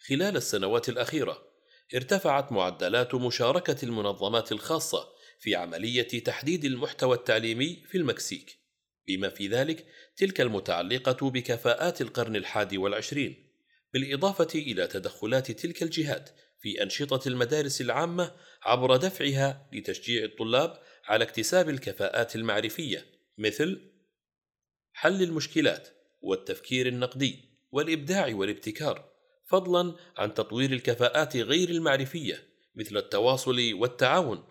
خلال 0.07 0.37
السنوات 0.37 0.89
الأخيرة، 0.89 1.48
ارتفعت 1.95 2.51
معدلات 2.51 3.15
مشاركة 3.15 3.85
المنظمات 3.85 4.51
الخاصة 4.51 5.07
في 5.39 5.55
عملية 5.55 6.23
تحديد 6.23 6.65
المحتوى 6.65 7.15
التعليمي 7.15 7.83
في 7.87 7.97
المكسيك، 7.97 8.59
بما 9.07 9.29
في 9.29 9.47
ذلك 9.47 9.85
تلك 10.17 10.41
المتعلقة 10.41 11.29
بكفاءات 11.29 12.01
القرن 12.01 12.35
الحادي 12.35 12.77
والعشرين. 12.77 13.49
بالإضافة 13.93 14.47
إلى 14.55 14.87
تدخلات 14.87 15.51
تلك 15.51 15.83
الجهات 15.83 16.29
في 16.61 16.83
أنشطة 16.83 17.27
المدارس 17.27 17.81
العامة 17.81 18.35
عبر 18.63 18.95
دفعها 18.95 19.69
لتشجيع 19.73 20.23
الطلاب 20.23 20.79
على 21.05 21.23
اكتساب 21.23 21.69
الكفاءات 21.69 22.35
المعرفية 22.35 23.05
مثل 23.37 23.91
حل 24.93 25.23
المشكلات 25.23 25.89
والتفكير 26.21 26.87
النقدي 26.87 27.49
والإبداع 27.71 28.35
والابتكار 28.35 29.08
فضلا 29.49 29.95
عن 30.17 30.33
تطوير 30.33 30.71
الكفاءات 30.71 31.37
غير 31.37 31.69
المعرفية 31.69 32.49
مثل 32.75 32.97
التواصل 32.97 33.73
والتعاون. 33.73 34.43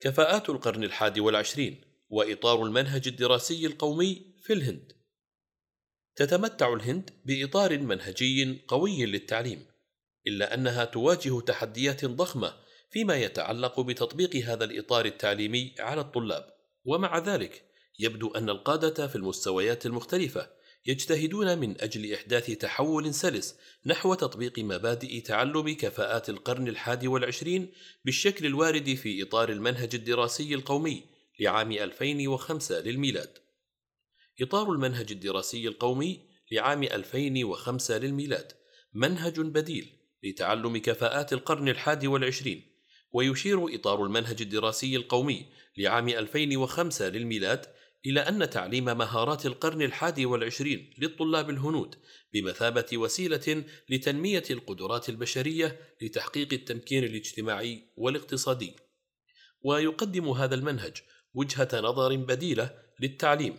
كفاءات 0.00 0.50
القرن 0.50 0.84
الحادي 0.84 1.20
والعشرين 1.20 1.80
وإطار 2.08 2.62
المنهج 2.62 3.08
الدراسي 3.08 3.66
القومي 3.66 4.34
في 4.42 4.52
الهند. 4.52 4.92
تتمتع 6.16 6.72
الهند 6.72 7.10
بإطار 7.24 7.78
منهجي 7.78 8.64
قوي 8.68 9.06
للتعليم 9.06 9.66
إلا 10.26 10.54
أنها 10.54 10.84
تواجه 10.84 11.40
تحديات 11.40 12.04
ضخمة 12.04 12.54
فيما 12.90 13.16
يتعلق 13.16 13.80
بتطبيق 13.80 14.36
هذا 14.36 14.64
الإطار 14.64 15.04
التعليمي 15.04 15.74
على 15.78 16.00
الطلاب. 16.00 16.54
ومع 16.84 17.18
ذلك 17.18 17.64
يبدو 17.98 18.30
أن 18.30 18.50
القادة 18.50 19.06
في 19.06 19.16
المستويات 19.16 19.86
المختلفة 19.86 20.53
يجتهدون 20.86 21.58
من 21.58 21.80
أجل 21.80 22.12
إحداث 22.12 22.50
تحول 22.50 23.14
سلس 23.14 23.56
نحو 23.86 24.14
تطبيق 24.14 24.58
مبادئ 24.58 25.20
تعلم 25.20 25.74
كفاءات 25.74 26.28
القرن 26.28 26.68
الحادي 26.68 27.08
والعشرين 27.08 27.72
بالشكل 28.04 28.46
الوارد 28.46 28.94
في 28.94 29.22
إطار 29.22 29.48
المنهج 29.48 29.94
الدراسي 29.94 30.54
القومي 30.54 31.04
لعام 31.40 31.72
2005 31.72 32.80
للميلاد. 32.80 33.38
إطار 34.40 34.72
المنهج 34.72 35.12
الدراسي 35.12 35.68
القومي 35.68 36.20
لعام 36.52 36.82
2005 36.82 37.98
للميلاد 37.98 38.52
منهج 38.94 39.40
بديل 39.40 39.92
لتعلم 40.22 40.76
كفاءات 40.76 41.32
القرن 41.32 41.68
الحادي 41.68 42.06
والعشرين 42.06 42.62
ويشير 43.12 43.74
إطار 43.74 44.04
المنهج 44.04 44.42
الدراسي 44.42 44.96
القومي 44.96 45.46
لعام 45.78 46.08
2005 46.08 47.08
للميلاد 47.08 47.66
إلى 48.06 48.20
أن 48.20 48.50
تعليم 48.50 48.84
مهارات 48.84 49.46
القرن 49.46 49.82
الحادي 49.82 50.26
والعشرين 50.26 50.90
للطلاب 50.98 51.50
الهنود 51.50 51.94
بمثابة 52.32 52.86
وسيلة 52.94 53.64
لتنمية 53.88 54.42
القدرات 54.50 55.08
البشرية 55.08 55.80
لتحقيق 56.02 56.52
التمكين 56.52 57.04
الاجتماعي 57.04 57.82
والاقتصادي. 57.96 58.76
ويقدم 59.62 60.28
هذا 60.28 60.54
المنهج 60.54 60.96
وجهة 61.34 61.68
نظر 61.74 62.16
بديلة 62.16 62.78
للتعليم 63.00 63.58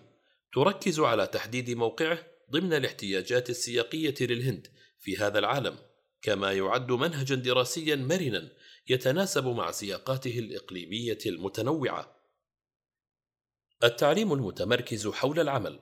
تركز 0.53 0.99
على 0.99 1.27
تحديد 1.27 1.69
موقعه 1.69 2.19
ضمن 2.51 2.73
الاحتياجات 2.73 3.49
السياقية 3.49 4.15
للهند 4.21 4.67
في 4.99 5.17
هذا 5.17 5.39
العالم، 5.39 5.77
كما 6.21 6.53
يعد 6.53 6.91
منهجا 6.91 7.35
دراسيا 7.35 7.95
مرنا 7.95 8.51
يتناسب 8.89 9.47
مع 9.47 9.71
سياقاته 9.71 10.39
الإقليمية 10.39 11.17
المتنوعة. 11.25 12.14
التعليم 13.83 14.33
المتمركز 14.33 15.07
حول 15.07 15.39
العمل. 15.39 15.79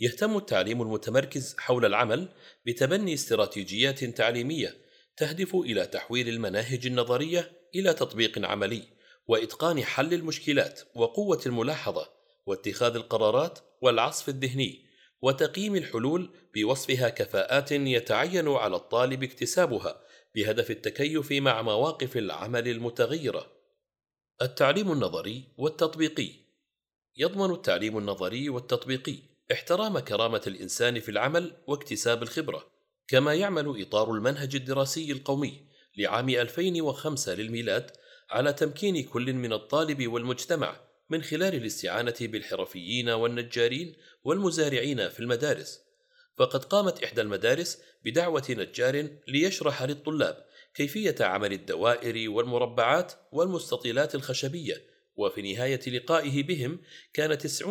يهتم 0.00 0.36
التعليم 0.36 0.82
المتمركز 0.82 1.56
حول 1.58 1.84
العمل 1.84 2.28
بتبني 2.66 3.14
استراتيجيات 3.14 4.04
تعليمية 4.04 4.76
تهدف 5.16 5.54
إلى 5.54 5.86
تحويل 5.86 6.28
المناهج 6.28 6.86
النظرية 6.86 7.52
إلى 7.74 7.92
تطبيق 7.92 8.46
عملي 8.46 8.82
وإتقان 9.26 9.84
حل 9.84 10.14
المشكلات 10.14 10.80
وقوة 10.94 11.40
الملاحظة 11.46 12.10
واتخاذ 12.46 12.94
القرارات 12.94 13.58
والعصف 13.80 14.28
الذهني 14.28 14.86
وتقييم 15.22 15.76
الحلول 15.76 16.30
بوصفها 16.54 17.08
كفاءات 17.08 17.72
يتعين 17.72 18.48
على 18.48 18.76
الطالب 18.76 19.22
اكتسابها 19.22 20.00
بهدف 20.34 20.70
التكيف 20.70 21.32
مع 21.32 21.62
مواقف 21.62 22.16
العمل 22.16 22.68
المتغيرة. 22.68 23.52
التعليم 24.42 24.92
النظري 24.92 25.44
والتطبيقي 25.58 26.39
يضمن 27.20 27.50
التعليم 27.50 27.98
النظري 27.98 28.48
والتطبيقي 28.48 29.16
احترام 29.52 29.98
كرامة 29.98 30.42
الإنسان 30.46 31.00
في 31.00 31.08
العمل 31.08 31.56
واكتساب 31.66 32.22
الخبرة، 32.22 32.66
كما 33.08 33.34
يعمل 33.34 33.82
إطار 33.82 34.12
المنهج 34.12 34.56
الدراسي 34.56 35.12
القومي 35.12 35.66
لعام 35.96 36.28
2005 36.28 37.34
للميلاد 37.34 37.90
على 38.30 38.52
تمكين 38.52 39.02
كل 39.04 39.32
من 39.32 39.52
الطالب 39.52 40.12
والمجتمع 40.12 40.80
من 41.10 41.22
خلال 41.22 41.54
الاستعانة 41.54 42.14
بالحرفيين 42.20 43.08
والنجارين 43.08 43.96
والمزارعين 44.24 45.08
في 45.08 45.20
المدارس. 45.20 45.80
فقد 46.36 46.64
قامت 46.64 47.04
إحدى 47.04 47.20
المدارس 47.20 47.82
بدعوة 48.04 48.44
نجار 48.50 49.08
ليشرح 49.28 49.82
للطلاب 49.82 50.44
كيفية 50.74 51.16
عمل 51.20 51.52
الدوائر 51.52 52.30
والمربعات 52.30 53.12
والمستطيلات 53.32 54.14
الخشبية 54.14 54.89
وفي 55.20 55.52
نهاية 55.52 55.80
لقائه 55.90 56.42
بهم 56.42 56.80
كان 57.12 57.38
90% 57.38 57.66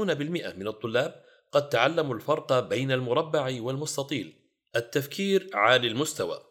من 0.56 0.68
الطلاب 0.68 1.24
قد 1.52 1.70
تعلموا 1.70 2.16
الفرق 2.16 2.60
بين 2.60 2.92
المربع 2.92 3.62
والمستطيل. 3.62 4.34
التفكير 4.76 5.50
عالي 5.54 5.88
المستوى. 5.88 6.46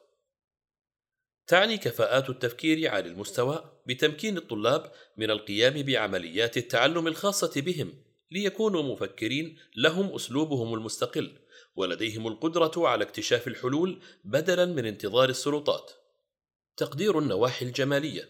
تعني 1.46 1.78
كفاءات 1.78 2.30
التفكير 2.30 2.88
عالي 2.88 3.08
المستوى 3.08 3.80
بتمكين 3.86 4.36
الطلاب 4.36 4.92
من 5.16 5.30
القيام 5.30 5.82
بعمليات 5.82 6.56
التعلم 6.56 7.06
الخاصة 7.06 7.60
بهم 7.60 7.92
ليكونوا 8.30 8.82
مفكرين 8.82 9.58
لهم 9.76 10.14
أسلوبهم 10.14 10.74
المستقل 10.74 11.38
ولديهم 11.76 12.26
القدرة 12.26 12.88
على 12.88 13.04
اكتشاف 13.04 13.48
الحلول 13.48 14.02
بدلا 14.24 14.66
من 14.66 14.86
انتظار 14.86 15.28
السلطات. 15.28 15.90
تقدير 16.76 17.18
النواحي 17.18 17.66
الجمالية. 17.66 18.28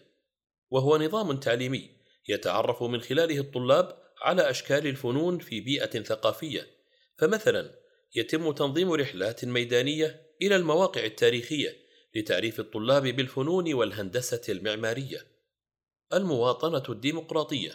وهو 0.71 0.97
نظام 0.97 1.37
تعليمي 1.39 1.98
يتعرف 2.27 2.83
من 2.83 3.01
خلاله 3.01 3.39
الطلاب 3.39 3.97
على 4.21 4.49
أشكال 4.49 4.87
الفنون 4.87 5.39
في 5.39 5.61
بيئة 5.61 6.03
ثقافية، 6.03 6.67
فمثلا 7.17 7.79
يتم 8.15 8.51
تنظيم 8.51 8.91
رحلات 8.91 9.45
ميدانية 9.45 10.21
إلى 10.41 10.55
المواقع 10.55 11.05
التاريخية 11.05 11.75
لتعريف 12.15 12.59
الطلاب 12.59 13.03
بالفنون 13.07 13.73
والهندسة 13.73 14.41
المعمارية. 14.49 15.27
المواطنة 16.13 16.83
الديمقراطية. 16.89 17.71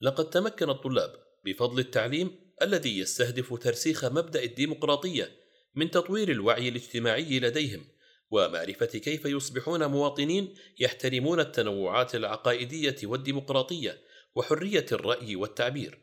لقد 0.00 0.30
تمكن 0.30 0.70
الطلاب 0.70 1.12
بفضل 1.44 1.78
التعليم 1.78 2.40
الذي 2.62 2.98
يستهدف 2.98 3.54
ترسيخ 3.62 4.04
مبدأ 4.04 4.42
الديمقراطية 4.42 5.30
من 5.74 5.90
تطوير 5.90 6.30
الوعي 6.30 6.68
الاجتماعي 6.68 7.40
لديهم. 7.40 7.93
ومعرفة 8.34 8.86
كيف 8.86 9.24
يصبحون 9.24 9.86
مواطنين 9.86 10.54
يحترمون 10.78 11.40
التنوعات 11.40 12.14
العقائدية 12.14 12.96
والديمقراطية 13.04 14.00
وحرية 14.34 14.86
الرأي 14.92 15.36
والتعبير. 15.36 15.98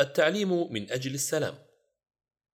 التعليم 0.00 0.72
من 0.72 0.90
أجل 0.90 1.14
السلام. 1.14 1.58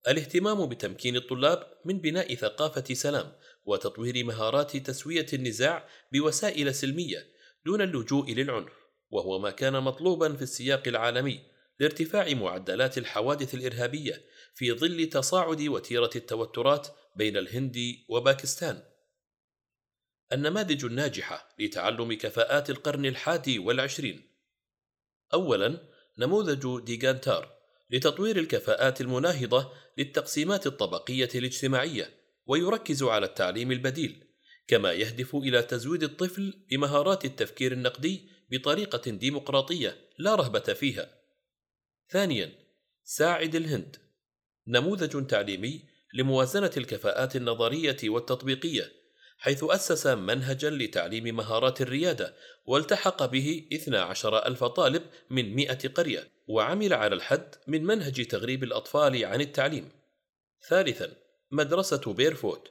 الاهتمام 0.09 0.67
بتمكين 0.67 1.17
الطلاب 1.17 1.67
من 1.85 1.99
بناء 1.99 2.35
ثقافة 2.35 2.95
سلام 2.95 3.33
وتطوير 3.65 4.25
مهارات 4.25 4.77
تسوية 4.77 5.27
النزاع 5.33 5.89
بوسائل 6.13 6.75
سلمية 6.75 7.27
دون 7.67 7.81
اللجوء 7.83 8.33
للعنف، 8.33 8.73
وهو 9.11 9.39
ما 9.39 9.51
كان 9.51 9.83
مطلوبا 9.83 10.37
في 10.37 10.43
السياق 10.43 10.89
العالمي 10.89 11.41
لارتفاع 11.81 12.35
معدلات 12.35 12.99
الحوادث 12.99 13.55
الإرهابية 13.55 14.25
في 14.55 14.73
ظل 14.73 15.07
تصاعد 15.07 15.63
وتيرة 15.63 16.11
التوترات 16.17 16.89
بين 17.17 17.37
الهند 17.37 17.79
وباكستان. 18.09 18.83
النماذج 20.33 20.85
الناجحة 20.85 21.55
لتعلم 21.59 22.13
كفاءات 22.13 22.71
القرن 22.71 23.07
الحادي 23.07 23.59
والعشرين. 23.59 24.31
أولاً 25.33 25.89
نموذج 26.19 26.85
ديغانتار 26.85 27.55
لتطوير 27.91 28.39
الكفاءات 28.39 29.01
المناهضة 29.01 29.73
للتقسيمات 29.99 30.67
الطبقية 30.67 31.29
الاجتماعية، 31.35 32.11
ويركز 32.47 33.03
على 33.03 33.27
التعليم 33.27 33.73
البديل، 33.73 34.25
كما 34.67 34.93
يهدف 34.93 35.37
إلى 35.37 35.63
تزويد 35.63 36.03
الطفل 36.03 36.67
بمهارات 36.71 37.25
التفكير 37.25 37.73
النقدي 37.73 38.29
بطريقة 38.51 39.11
ديمقراطية 39.11 40.11
لا 40.19 40.35
رهبة 40.35 40.61
فيها. 40.61 41.19
ثانياً 42.09 42.53
ساعد 43.05 43.55
الهند 43.55 43.97
نموذج 44.67 45.27
تعليمي 45.27 45.94
لموازنة 46.15 46.71
الكفاءات 46.77 47.37
النظرية 47.37 47.97
والتطبيقية 48.05 48.93
حيث 49.39 49.65
أسس 49.65 50.07
منهجا 50.07 50.71
لتعليم 50.71 51.37
مهارات 51.37 51.81
الريادة 51.81 52.35
والتحق 52.67 53.27
به 53.27 53.69
12 53.73 54.47
ألف 54.47 54.65
طالب 54.65 55.03
من 55.31 55.57
100 55.57 55.69
قرية 55.69 56.29
وعمل 56.49 56.93
على 56.95 57.15
الحد 57.15 57.55
من 57.67 57.85
منهج 57.85 58.27
تغريب 58.27 58.65
الأطفال 58.65 59.25
عن 59.25 59.41
التعليم. 59.41 59.89
ثالثا 60.69 61.13
مدرسة 61.51 62.13
بيرفوت. 62.13 62.71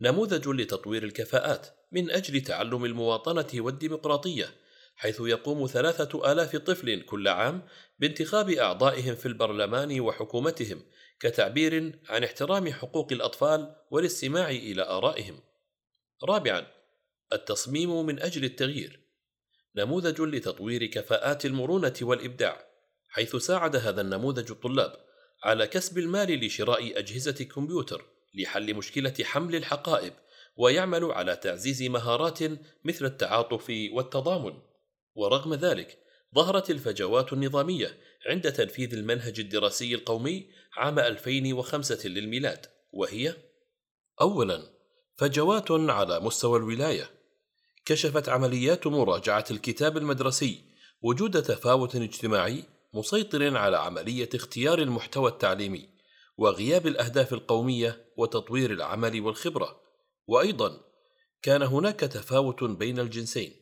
نموذج 0.00 0.48
لتطوير 0.48 1.04
الكفاءات 1.04 1.66
من 1.92 2.10
أجل 2.10 2.40
تعلم 2.40 2.84
المواطنة 2.84 3.46
والديمقراطية 3.54 4.50
حيث 4.96 5.20
يقوم 5.20 5.66
ثلاثة 5.66 6.32
آلاف 6.32 6.56
طفل 6.56 7.00
كل 7.00 7.28
عام 7.28 7.62
بانتخاب 7.98 8.50
أعضائهم 8.50 9.14
في 9.14 9.26
البرلمان 9.26 10.00
وحكومتهم 10.00 10.82
كتعبير 11.20 11.98
عن 12.08 12.24
احترام 12.24 12.72
حقوق 12.72 13.12
الأطفال 13.12 13.74
والاستماع 13.90 14.50
إلى 14.50 14.82
آرائهم. 14.82 15.40
رابعاً: 16.24 16.66
التصميم 17.32 18.06
من 18.06 18.22
أجل 18.22 18.44
التغيير. 18.44 19.00
نموذج 19.76 20.20
لتطوير 20.20 20.86
كفاءات 20.86 21.46
المرونة 21.46 21.94
والإبداع، 22.02 22.68
حيث 23.08 23.36
ساعد 23.36 23.76
هذا 23.76 24.00
النموذج 24.00 24.50
الطلاب 24.50 24.92
على 25.44 25.66
كسب 25.66 25.98
المال 25.98 26.46
لشراء 26.46 26.98
أجهزة 26.98 27.44
كمبيوتر 27.44 28.04
لحل 28.34 28.74
مشكلة 28.74 29.14
حمل 29.22 29.56
الحقائب، 29.56 30.12
ويعمل 30.56 31.04
على 31.04 31.36
تعزيز 31.36 31.82
مهارات 31.82 32.38
مثل 32.84 33.04
التعاطف 33.04 33.72
والتضامن. 33.92 34.58
ورغم 35.14 35.54
ذلك 35.54 35.98
ظهرت 36.34 36.70
الفجوات 36.70 37.32
النظامية 37.32 37.98
عند 38.26 38.52
تنفيذ 38.52 38.94
المنهج 38.94 39.40
الدراسي 39.40 39.94
القومي 39.94 40.50
عام 40.78 40.98
2005 40.98 42.08
للميلاد 42.08 42.66
وهي 42.92 43.36
أولا 44.20 44.62
فجوات 45.16 45.70
على 45.70 46.20
مستوى 46.20 46.58
الولاية. 46.58 47.10
كشفت 47.84 48.28
عمليات 48.28 48.86
مراجعة 48.86 49.44
الكتاب 49.50 49.96
المدرسي 49.96 50.64
وجود 51.02 51.42
تفاوت 51.42 51.96
اجتماعي 51.96 52.64
مسيطر 52.94 53.56
على 53.56 53.78
عملية 53.78 54.28
اختيار 54.34 54.78
المحتوى 54.78 55.30
التعليمي 55.30 55.88
وغياب 56.36 56.86
الأهداف 56.86 57.32
القومية 57.32 58.04
وتطوير 58.16 58.70
العمل 58.70 59.20
والخبرة. 59.20 59.80
وأيضا 60.26 60.80
كان 61.42 61.62
هناك 61.62 62.00
تفاوت 62.00 62.64
بين 62.64 62.98
الجنسين 62.98 63.52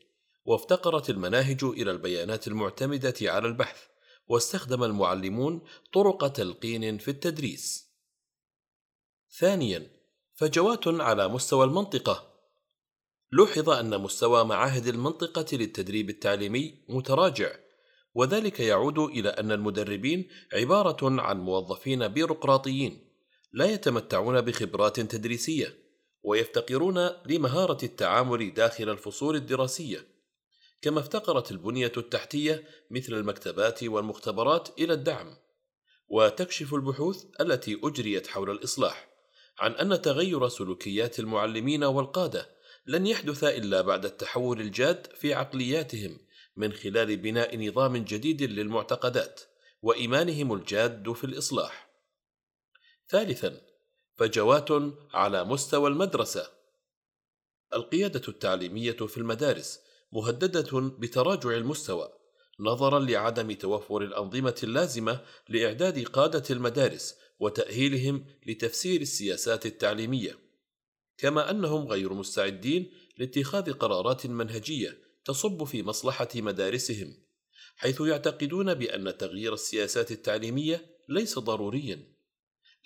وافتقرت 0.44 1.10
المناهج 1.10 1.64
إلى 1.64 1.90
البيانات 1.90 2.48
المعتمدة 2.48 3.14
على 3.22 3.48
البحث. 3.48 3.95
واستخدم 4.28 4.84
المعلمون 4.84 5.60
طرق 5.92 6.28
تلقين 6.28 6.98
في 6.98 7.10
التدريس. 7.10 7.86
ثانيا 9.38 9.90
فجوات 10.34 10.88
على 10.88 11.28
مستوى 11.28 11.64
المنطقة. 11.64 12.36
لوحظ 13.32 13.70
أن 13.70 14.00
مستوى 14.00 14.44
معاهد 14.44 14.86
المنطقة 14.86 15.56
للتدريب 15.56 16.10
التعليمي 16.10 16.74
متراجع 16.88 17.56
وذلك 18.14 18.60
يعود 18.60 18.98
إلى 18.98 19.28
أن 19.28 19.52
المدربين 19.52 20.28
عبارة 20.52 21.20
عن 21.20 21.40
موظفين 21.40 22.08
بيروقراطيين 22.08 23.06
لا 23.52 23.66
يتمتعون 23.66 24.40
بخبرات 24.40 25.00
تدريسية 25.00 25.74
ويفتقرون 26.22 27.10
لمهارة 27.26 27.84
التعامل 27.84 28.54
داخل 28.54 28.88
الفصول 28.88 29.36
الدراسية. 29.36 30.15
كما 30.86 31.00
افتقرت 31.00 31.50
البنية 31.50 31.92
التحتية 31.96 32.64
مثل 32.90 33.14
المكتبات 33.14 33.84
والمختبرات 33.84 34.68
إلى 34.78 34.92
الدعم 34.92 35.36
وتكشف 36.08 36.74
البحوث 36.74 37.24
التي 37.40 37.80
أجريت 37.84 38.26
حول 38.26 38.50
الإصلاح 38.50 39.08
عن 39.58 39.72
أن 39.72 40.02
تغير 40.02 40.48
سلوكيات 40.48 41.18
المعلمين 41.18 41.84
والقادة 41.84 42.50
لن 42.86 43.06
يحدث 43.06 43.44
إلا 43.44 43.80
بعد 43.80 44.04
التحول 44.04 44.60
الجاد 44.60 45.06
في 45.06 45.34
عقلياتهم 45.34 46.18
من 46.56 46.72
خلال 46.72 47.16
بناء 47.16 47.68
نظام 47.68 47.96
جديد 47.96 48.42
للمعتقدات 48.42 49.40
وإيمانهم 49.82 50.52
الجاد 50.52 51.12
في 51.12 51.24
الإصلاح. 51.24 51.90
ثالثا 53.08 53.60
فجوات 54.16 54.68
على 55.14 55.44
مستوى 55.44 55.90
المدرسة 55.90 56.50
القيادة 57.74 58.22
التعليمية 58.28 58.92
في 58.92 59.16
المدارس 59.16 59.85
مهددة 60.12 60.80
بتراجع 60.80 61.50
المستوى 61.50 62.08
نظرا 62.60 62.98
لعدم 62.98 63.52
توفر 63.52 64.02
الأنظمة 64.02 64.60
اللازمة 64.62 65.20
لإعداد 65.48 66.04
قادة 66.04 66.44
المدارس 66.50 67.14
وتأهيلهم 67.40 68.24
لتفسير 68.46 69.00
السياسات 69.00 69.66
التعليمية. 69.66 70.38
كما 71.18 71.50
أنهم 71.50 71.88
غير 71.88 72.12
مستعدين 72.12 72.90
لاتخاذ 73.18 73.72
قرارات 73.72 74.26
منهجية 74.26 74.98
تصب 75.24 75.64
في 75.64 75.82
مصلحة 75.82 76.28
مدارسهم 76.34 77.14
حيث 77.76 78.00
يعتقدون 78.00 78.74
بأن 78.74 79.16
تغيير 79.16 79.54
السياسات 79.54 80.12
التعليمية 80.12 80.86
ليس 81.08 81.38
ضروريا 81.38 82.16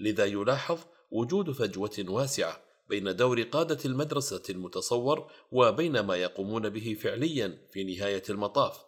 لذا 0.00 0.24
يلاحظ 0.24 0.78
وجود 1.10 1.50
فجوة 1.50 2.04
واسعة 2.08 2.69
بين 2.91 3.16
دور 3.16 3.43
قادة 3.43 3.78
المدرسة 3.84 4.43
المتصور 4.51 5.30
وبين 5.53 6.01
ما 6.01 6.16
يقومون 6.16 6.68
به 6.68 6.97
فعليا 7.01 7.59
في 7.72 7.84
نهاية 7.84 8.22
المطاف 8.30 8.84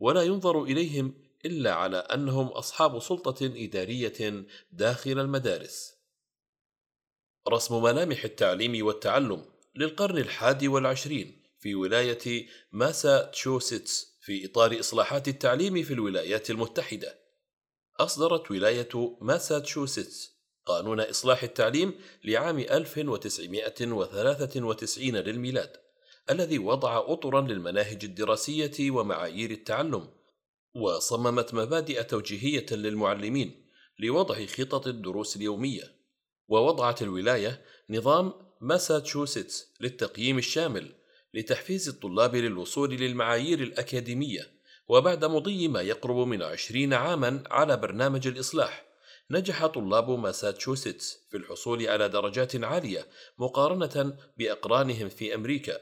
ولا 0.00 0.22
ينظر 0.22 0.62
إليهم 0.62 1.14
إلا 1.44 1.74
على 1.74 1.96
أنهم 1.96 2.46
أصحاب 2.46 2.98
سلطة 2.98 3.46
إدارية 3.46 4.44
داخل 4.72 5.18
المدارس 5.18 5.94
رسم 7.48 7.82
ملامح 7.82 8.24
التعليم 8.24 8.86
والتعلم 8.86 9.44
للقرن 9.74 10.18
الحادي 10.18 10.68
والعشرين 10.68 11.42
في 11.60 11.74
ولاية 11.74 12.46
ماساتشوستس 12.72 14.18
في 14.20 14.46
إطار 14.46 14.80
إصلاحات 14.80 15.28
التعليم 15.28 15.82
في 15.82 15.94
الولايات 15.94 16.50
المتحدة. 16.50 17.18
أصدرت 18.00 18.50
ولاية 18.50 19.16
ماساتشوستس 19.20 20.37
قانون 20.68 21.00
إصلاح 21.00 21.42
التعليم 21.42 21.94
لعام 22.24 22.58
1993 22.58 25.16
للميلاد، 25.16 25.72
الذي 26.30 26.58
وضع 26.58 27.04
أطرا 27.06 27.40
للمناهج 27.40 28.04
الدراسية 28.04 28.90
ومعايير 28.90 29.50
التعلم، 29.50 30.08
وصممت 30.74 31.54
مبادئ 31.54 32.02
توجيهية 32.02 32.66
للمعلمين 32.70 33.68
لوضع 33.98 34.46
خطط 34.46 34.86
الدروس 34.86 35.36
اليومية 35.36 35.92
ووضعت 36.48 37.02
الولاية 37.02 37.62
نظام 37.90 38.32
ماساتشوستس 38.60 39.72
للتقييم 39.80 40.38
الشامل 40.38 40.92
لتحفيز 41.34 41.88
الطلاب 41.88 42.36
للوصول 42.36 42.90
للمعايير 42.90 43.60
الأكاديمية 43.60 44.58
وبعد 44.88 45.24
مضي 45.24 45.68
ما 45.68 45.80
يقرب 45.80 46.16
من 46.16 46.42
عشرين 46.42 46.94
عاما 46.94 47.44
على 47.50 47.76
برنامج 47.76 48.26
الإصلاح. 48.26 48.87
نجح 49.30 49.66
طلاب 49.66 50.10
ماساتشوستس 50.10 51.26
في 51.30 51.36
الحصول 51.36 51.88
على 51.88 52.08
درجات 52.08 52.64
عالية 52.64 53.06
مقارنة 53.38 54.16
بأقرانهم 54.36 55.08
في 55.08 55.34
أمريكا. 55.34 55.80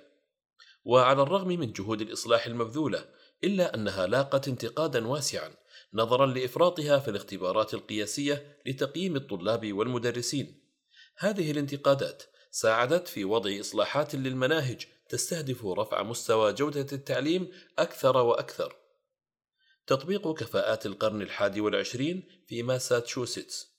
وعلى 0.84 1.22
الرغم 1.22 1.48
من 1.48 1.72
جهود 1.72 2.00
الإصلاح 2.00 2.46
المبذولة 2.46 3.04
إلا 3.44 3.74
أنها 3.74 4.06
لاقت 4.06 4.48
انتقادا 4.48 5.06
واسعا 5.06 5.50
نظرا 5.94 6.26
لإفراطها 6.26 6.98
في 6.98 7.08
الاختبارات 7.08 7.74
القياسية 7.74 8.56
لتقييم 8.66 9.16
الطلاب 9.16 9.72
والمدرسين. 9.72 10.62
هذه 11.18 11.50
الانتقادات 11.50 12.22
ساعدت 12.50 13.08
في 13.08 13.24
وضع 13.24 13.60
إصلاحات 13.60 14.14
للمناهج 14.14 14.86
تستهدف 15.08 15.66
رفع 15.66 16.02
مستوى 16.02 16.52
جودة 16.52 16.86
التعليم 16.92 17.52
أكثر 17.78 18.16
وأكثر. 18.16 18.85
تطبيق 19.86 20.32
كفاءات 20.32 20.86
القرن 20.86 21.22
الحادي 21.22 21.60
والعشرين 21.60 22.28
في 22.46 22.62
ماساتشوستس. 22.62 23.76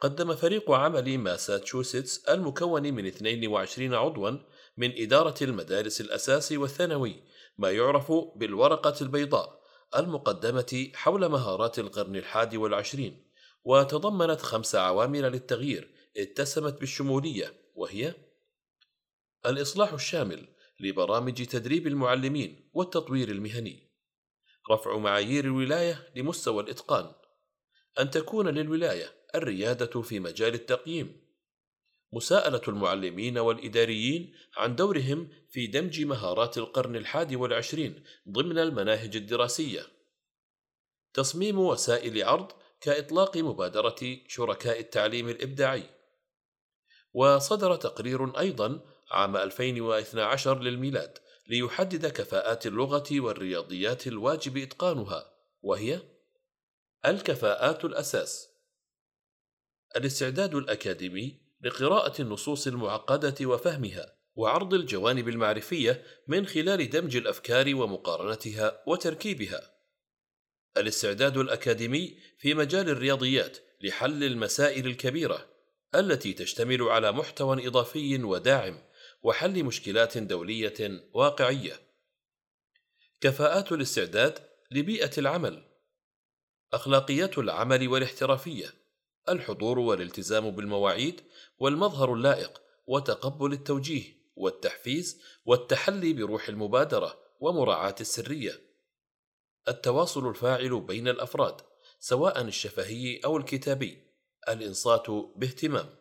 قدم 0.00 0.34
فريق 0.34 0.70
عمل 0.70 1.18
ماساتشوستس 1.18 2.24
المكون 2.24 2.82
من 2.94 3.06
22 3.06 3.94
عضوا 3.94 4.30
من 4.76 5.02
إدارة 5.02 5.34
المدارس 5.42 6.00
الأساسي 6.00 6.56
والثانوي 6.56 7.22
ما 7.58 7.70
يعرف 7.70 8.12
بالورقة 8.36 8.94
البيضاء 9.00 9.60
المقدمة 9.96 10.90
حول 10.94 11.28
مهارات 11.28 11.78
القرن 11.78 12.16
الحادي 12.16 12.56
والعشرين 12.56 13.30
وتضمنت 13.64 14.40
خمس 14.40 14.74
عوامل 14.74 15.22
للتغيير 15.22 15.94
اتسمت 16.16 16.80
بالشمولية 16.80 17.54
وهي 17.74 18.14
الإصلاح 19.46 19.92
الشامل 19.92 20.48
لبرامج 20.80 21.46
تدريب 21.46 21.86
المعلمين 21.86 22.70
والتطوير 22.72 23.28
المهني. 23.28 23.89
رفع 24.70 24.96
معايير 24.96 25.44
الولاية 25.44 26.12
لمستوى 26.16 26.62
الإتقان 26.62 27.12
أن 28.00 28.10
تكون 28.10 28.48
للولاية 28.48 29.12
الريادة 29.34 30.02
في 30.02 30.20
مجال 30.20 30.54
التقييم 30.54 31.30
مساءلة 32.12 32.60
المعلمين 32.68 33.38
والإداريين 33.38 34.34
عن 34.56 34.76
دورهم 34.76 35.28
في 35.50 35.66
دمج 35.66 36.00
مهارات 36.00 36.58
القرن 36.58 36.96
الحادي 36.96 37.36
والعشرين 37.36 38.04
ضمن 38.28 38.58
المناهج 38.58 39.16
الدراسية. 39.16 39.86
تصميم 41.14 41.58
وسائل 41.58 42.22
عرض 42.22 42.52
كإطلاق 42.80 43.36
مبادرة 43.36 44.18
شركاء 44.28 44.80
التعليم 44.80 45.28
الإبداعي. 45.28 45.90
وصدر 47.12 47.76
تقرير 47.76 48.38
أيضا 48.38 48.80
عام 49.10 49.36
2012 49.36 50.60
للميلاد 50.60 51.18
ليحدد 51.50 52.06
كفاءات 52.06 52.66
اللغة 52.66 53.20
والرياضيات 53.20 54.06
الواجب 54.06 54.56
إتقانها 54.56 55.32
وهي 55.62 56.00
الكفاءات 57.06 57.84
الأساس 57.84 58.48
الاستعداد 59.96 60.54
الأكاديمي 60.54 61.40
لقراءة 61.60 62.22
النصوص 62.22 62.66
المعقدة 62.66 63.46
وفهمها 63.46 64.16
وعرض 64.34 64.74
الجوانب 64.74 65.28
المعرفية 65.28 66.04
من 66.28 66.46
خلال 66.46 66.90
دمج 66.90 67.16
الأفكار 67.16 67.74
ومقارنتها 67.74 68.82
وتركيبها. 68.86 69.74
الاستعداد 70.76 71.36
الأكاديمي 71.36 72.18
في 72.38 72.54
مجال 72.54 72.88
الرياضيات 72.88 73.58
لحل 73.80 74.24
المسائل 74.24 74.86
الكبيرة 74.86 75.46
التي 75.94 76.32
تشتمل 76.32 76.82
على 76.82 77.12
محتوى 77.12 77.66
إضافي 77.66 78.24
وداعم 78.24 78.89
وحل 79.22 79.64
مشكلات 79.64 80.18
دولية 80.18 81.02
واقعية. 81.12 81.80
كفاءات 83.20 83.72
الاستعداد 83.72 84.38
لبيئة 84.70 85.10
العمل. 85.18 85.64
أخلاقيات 86.72 87.38
العمل 87.38 87.88
والاحترافية. 87.88 88.74
الحضور 89.28 89.78
والالتزام 89.78 90.50
بالمواعيد 90.50 91.20
والمظهر 91.58 92.14
اللائق 92.14 92.62
وتقبل 92.86 93.52
التوجيه 93.52 94.04
والتحفيز 94.36 95.22
والتحلي 95.44 96.12
بروح 96.12 96.48
المبادرة 96.48 97.18
ومراعاة 97.40 97.94
السرية. 98.00 98.60
التواصل 99.68 100.28
الفاعل 100.28 100.80
بين 100.80 101.08
الأفراد 101.08 101.60
سواء 101.98 102.40
الشفهي 102.40 103.20
أو 103.24 103.36
الكتابي. 103.36 103.98
الإنصات 104.48 105.10
باهتمام. 105.10 105.99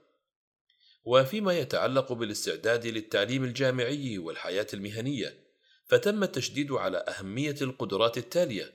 وفيما 1.04 1.60
يتعلق 1.60 2.14
بالاستعداد 2.14 2.88
للتعليم 2.88 3.44
الجامعي 3.44 4.18
والحياة 4.18 4.68
المهنية 4.74 5.50
فتم 5.86 6.24
التشديد 6.24 6.72
على 6.72 6.98
أهمية 6.98 7.56
القدرات 7.62 8.18
التالية. 8.18 8.74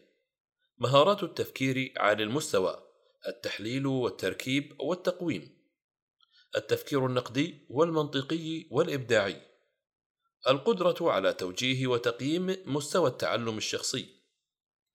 مهارات 0.78 1.22
التفكير 1.22 1.92
عالي 1.96 2.22
المستوى 2.22 2.84
التحليل 3.28 3.86
والتركيب 3.86 4.80
والتقويم 4.80 5.54
التفكير 6.56 7.06
النقدي 7.06 7.66
والمنطقي 7.70 8.66
والإبداعي 8.70 9.42
القدرة 10.48 11.10
على 11.10 11.32
توجيه 11.32 11.86
وتقييم 11.86 12.56
مستوى 12.66 13.10
التعلم 13.10 13.56
الشخصي 13.56 14.06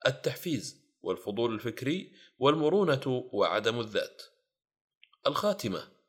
التحفيز 0.06 0.80
والفضول 1.02 1.54
الفكري 1.54 2.12
والمرونة 2.38 3.28
وعدم 3.32 3.80
الذات. 3.80 4.22
الخاتمة 5.26 5.99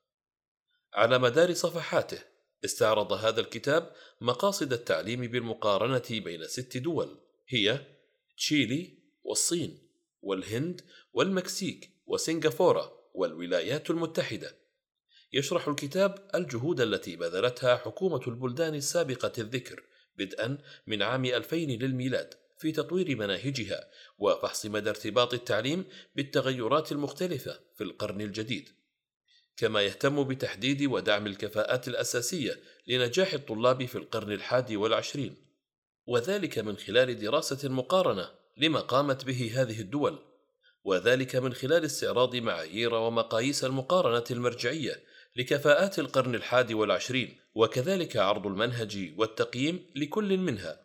على 0.93 1.19
مدار 1.19 1.53
صفحاته 1.53 2.19
استعرض 2.65 3.13
هذا 3.13 3.41
الكتاب 3.41 3.91
مقاصد 4.21 4.73
التعليم 4.73 5.21
بالمقارنة 5.21 6.03
بين 6.09 6.47
ست 6.47 6.77
دول 6.77 7.17
هي 7.47 7.79
تشيلي 8.37 8.97
والصين 9.23 9.79
والهند 10.21 10.81
والمكسيك 11.13 11.89
وسنغافورة 12.05 12.91
والولايات 13.13 13.89
المتحدة. 13.89 14.55
يشرح 15.33 15.67
الكتاب 15.67 16.29
الجهود 16.35 16.81
التي 16.81 17.15
بذلتها 17.15 17.75
حكومة 17.75 18.21
البلدان 18.27 18.75
السابقة 18.75 19.31
الذكر 19.37 19.83
بدءا 20.17 20.57
من 20.87 21.01
عام 21.01 21.25
2000 21.25 21.55
للميلاد 21.55 22.33
في 22.57 22.71
تطوير 22.71 23.17
مناهجها 23.17 23.89
وفحص 24.17 24.65
مدى 24.65 24.89
ارتباط 24.89 25.33
التعليم 25.33 25.85
بالتغيرات 26.15 26.91
المختلفة 26.91 27.59
في 27.75 27.83
القرن 27.83 28.21
الجديد. 28.21 28.80
كما 29.57 29.81
يهتم 29.81 30.23
بتحديد 30.23 30.85
ودعم 30.85 31.27
الكفاءات 31.27 31.87
الأساسية 31.87 32.59
لنجاح 32.87 33.33
الطلاب 33.33 33.85
في 33.85 33.95
القرن 33.95 34.31
الحادي 34.31 34.77
والعشرين. 34.77 35.35
وذلك 36.07 36.59
من 36.59 36.77
خلال 36.77 37.19
دراسة 37.19 37.69
مقارنة 37.69 38.29
لما 38.57 38.79
قامت 38.79 39.25
به 39.25 39.51
هذه 39.55 39.81
الدول. 39.81 40.19
وذلك 40.83 41.35
من 41.35 41.53
خلال 41.53 41.85
استعراض 41.85 42.35
معايير 42.35 42.93
ومقاييس 42.93 43.63
المقارنة 43.63 44.23
المرجعية 44.31 45.03
لكفاءات 45.35 45.99
القرن 45.99 46.35
الحادي 46.35 46.73
والعشرين 46.73 47.37
وكذلك 47.55 48.17
عرض 48.17 48.47
المنهج 48.47 49.13
والتقييم 49.17 49.85
لكل 49.95 50.37
منها. 50.37 50.79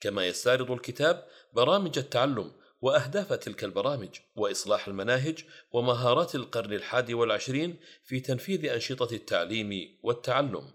كما 0.00 0.26
يستعرض 0.26 0.70
الكتاب 0.70 1.26
برامج 1.52 1.98
التعلم 1.98 2.52
وأهداف 2.84 3.32
تلك 3.32 3.64
البرامج 3.64 4.08
وإصلاح 4.36 4.88
المناهج 4.88 5.44
ومهارات 5.72 6.34
القرن 6.34 6.72
الحادي 6.72 7.14
والعشرين 7.14 7.76
في 8.02 8.20
تنفيذ 8.20 8.66
أنشطة 8.66 9.14
التعليم 9.14 9.98
والتعلم. 10.02 10.70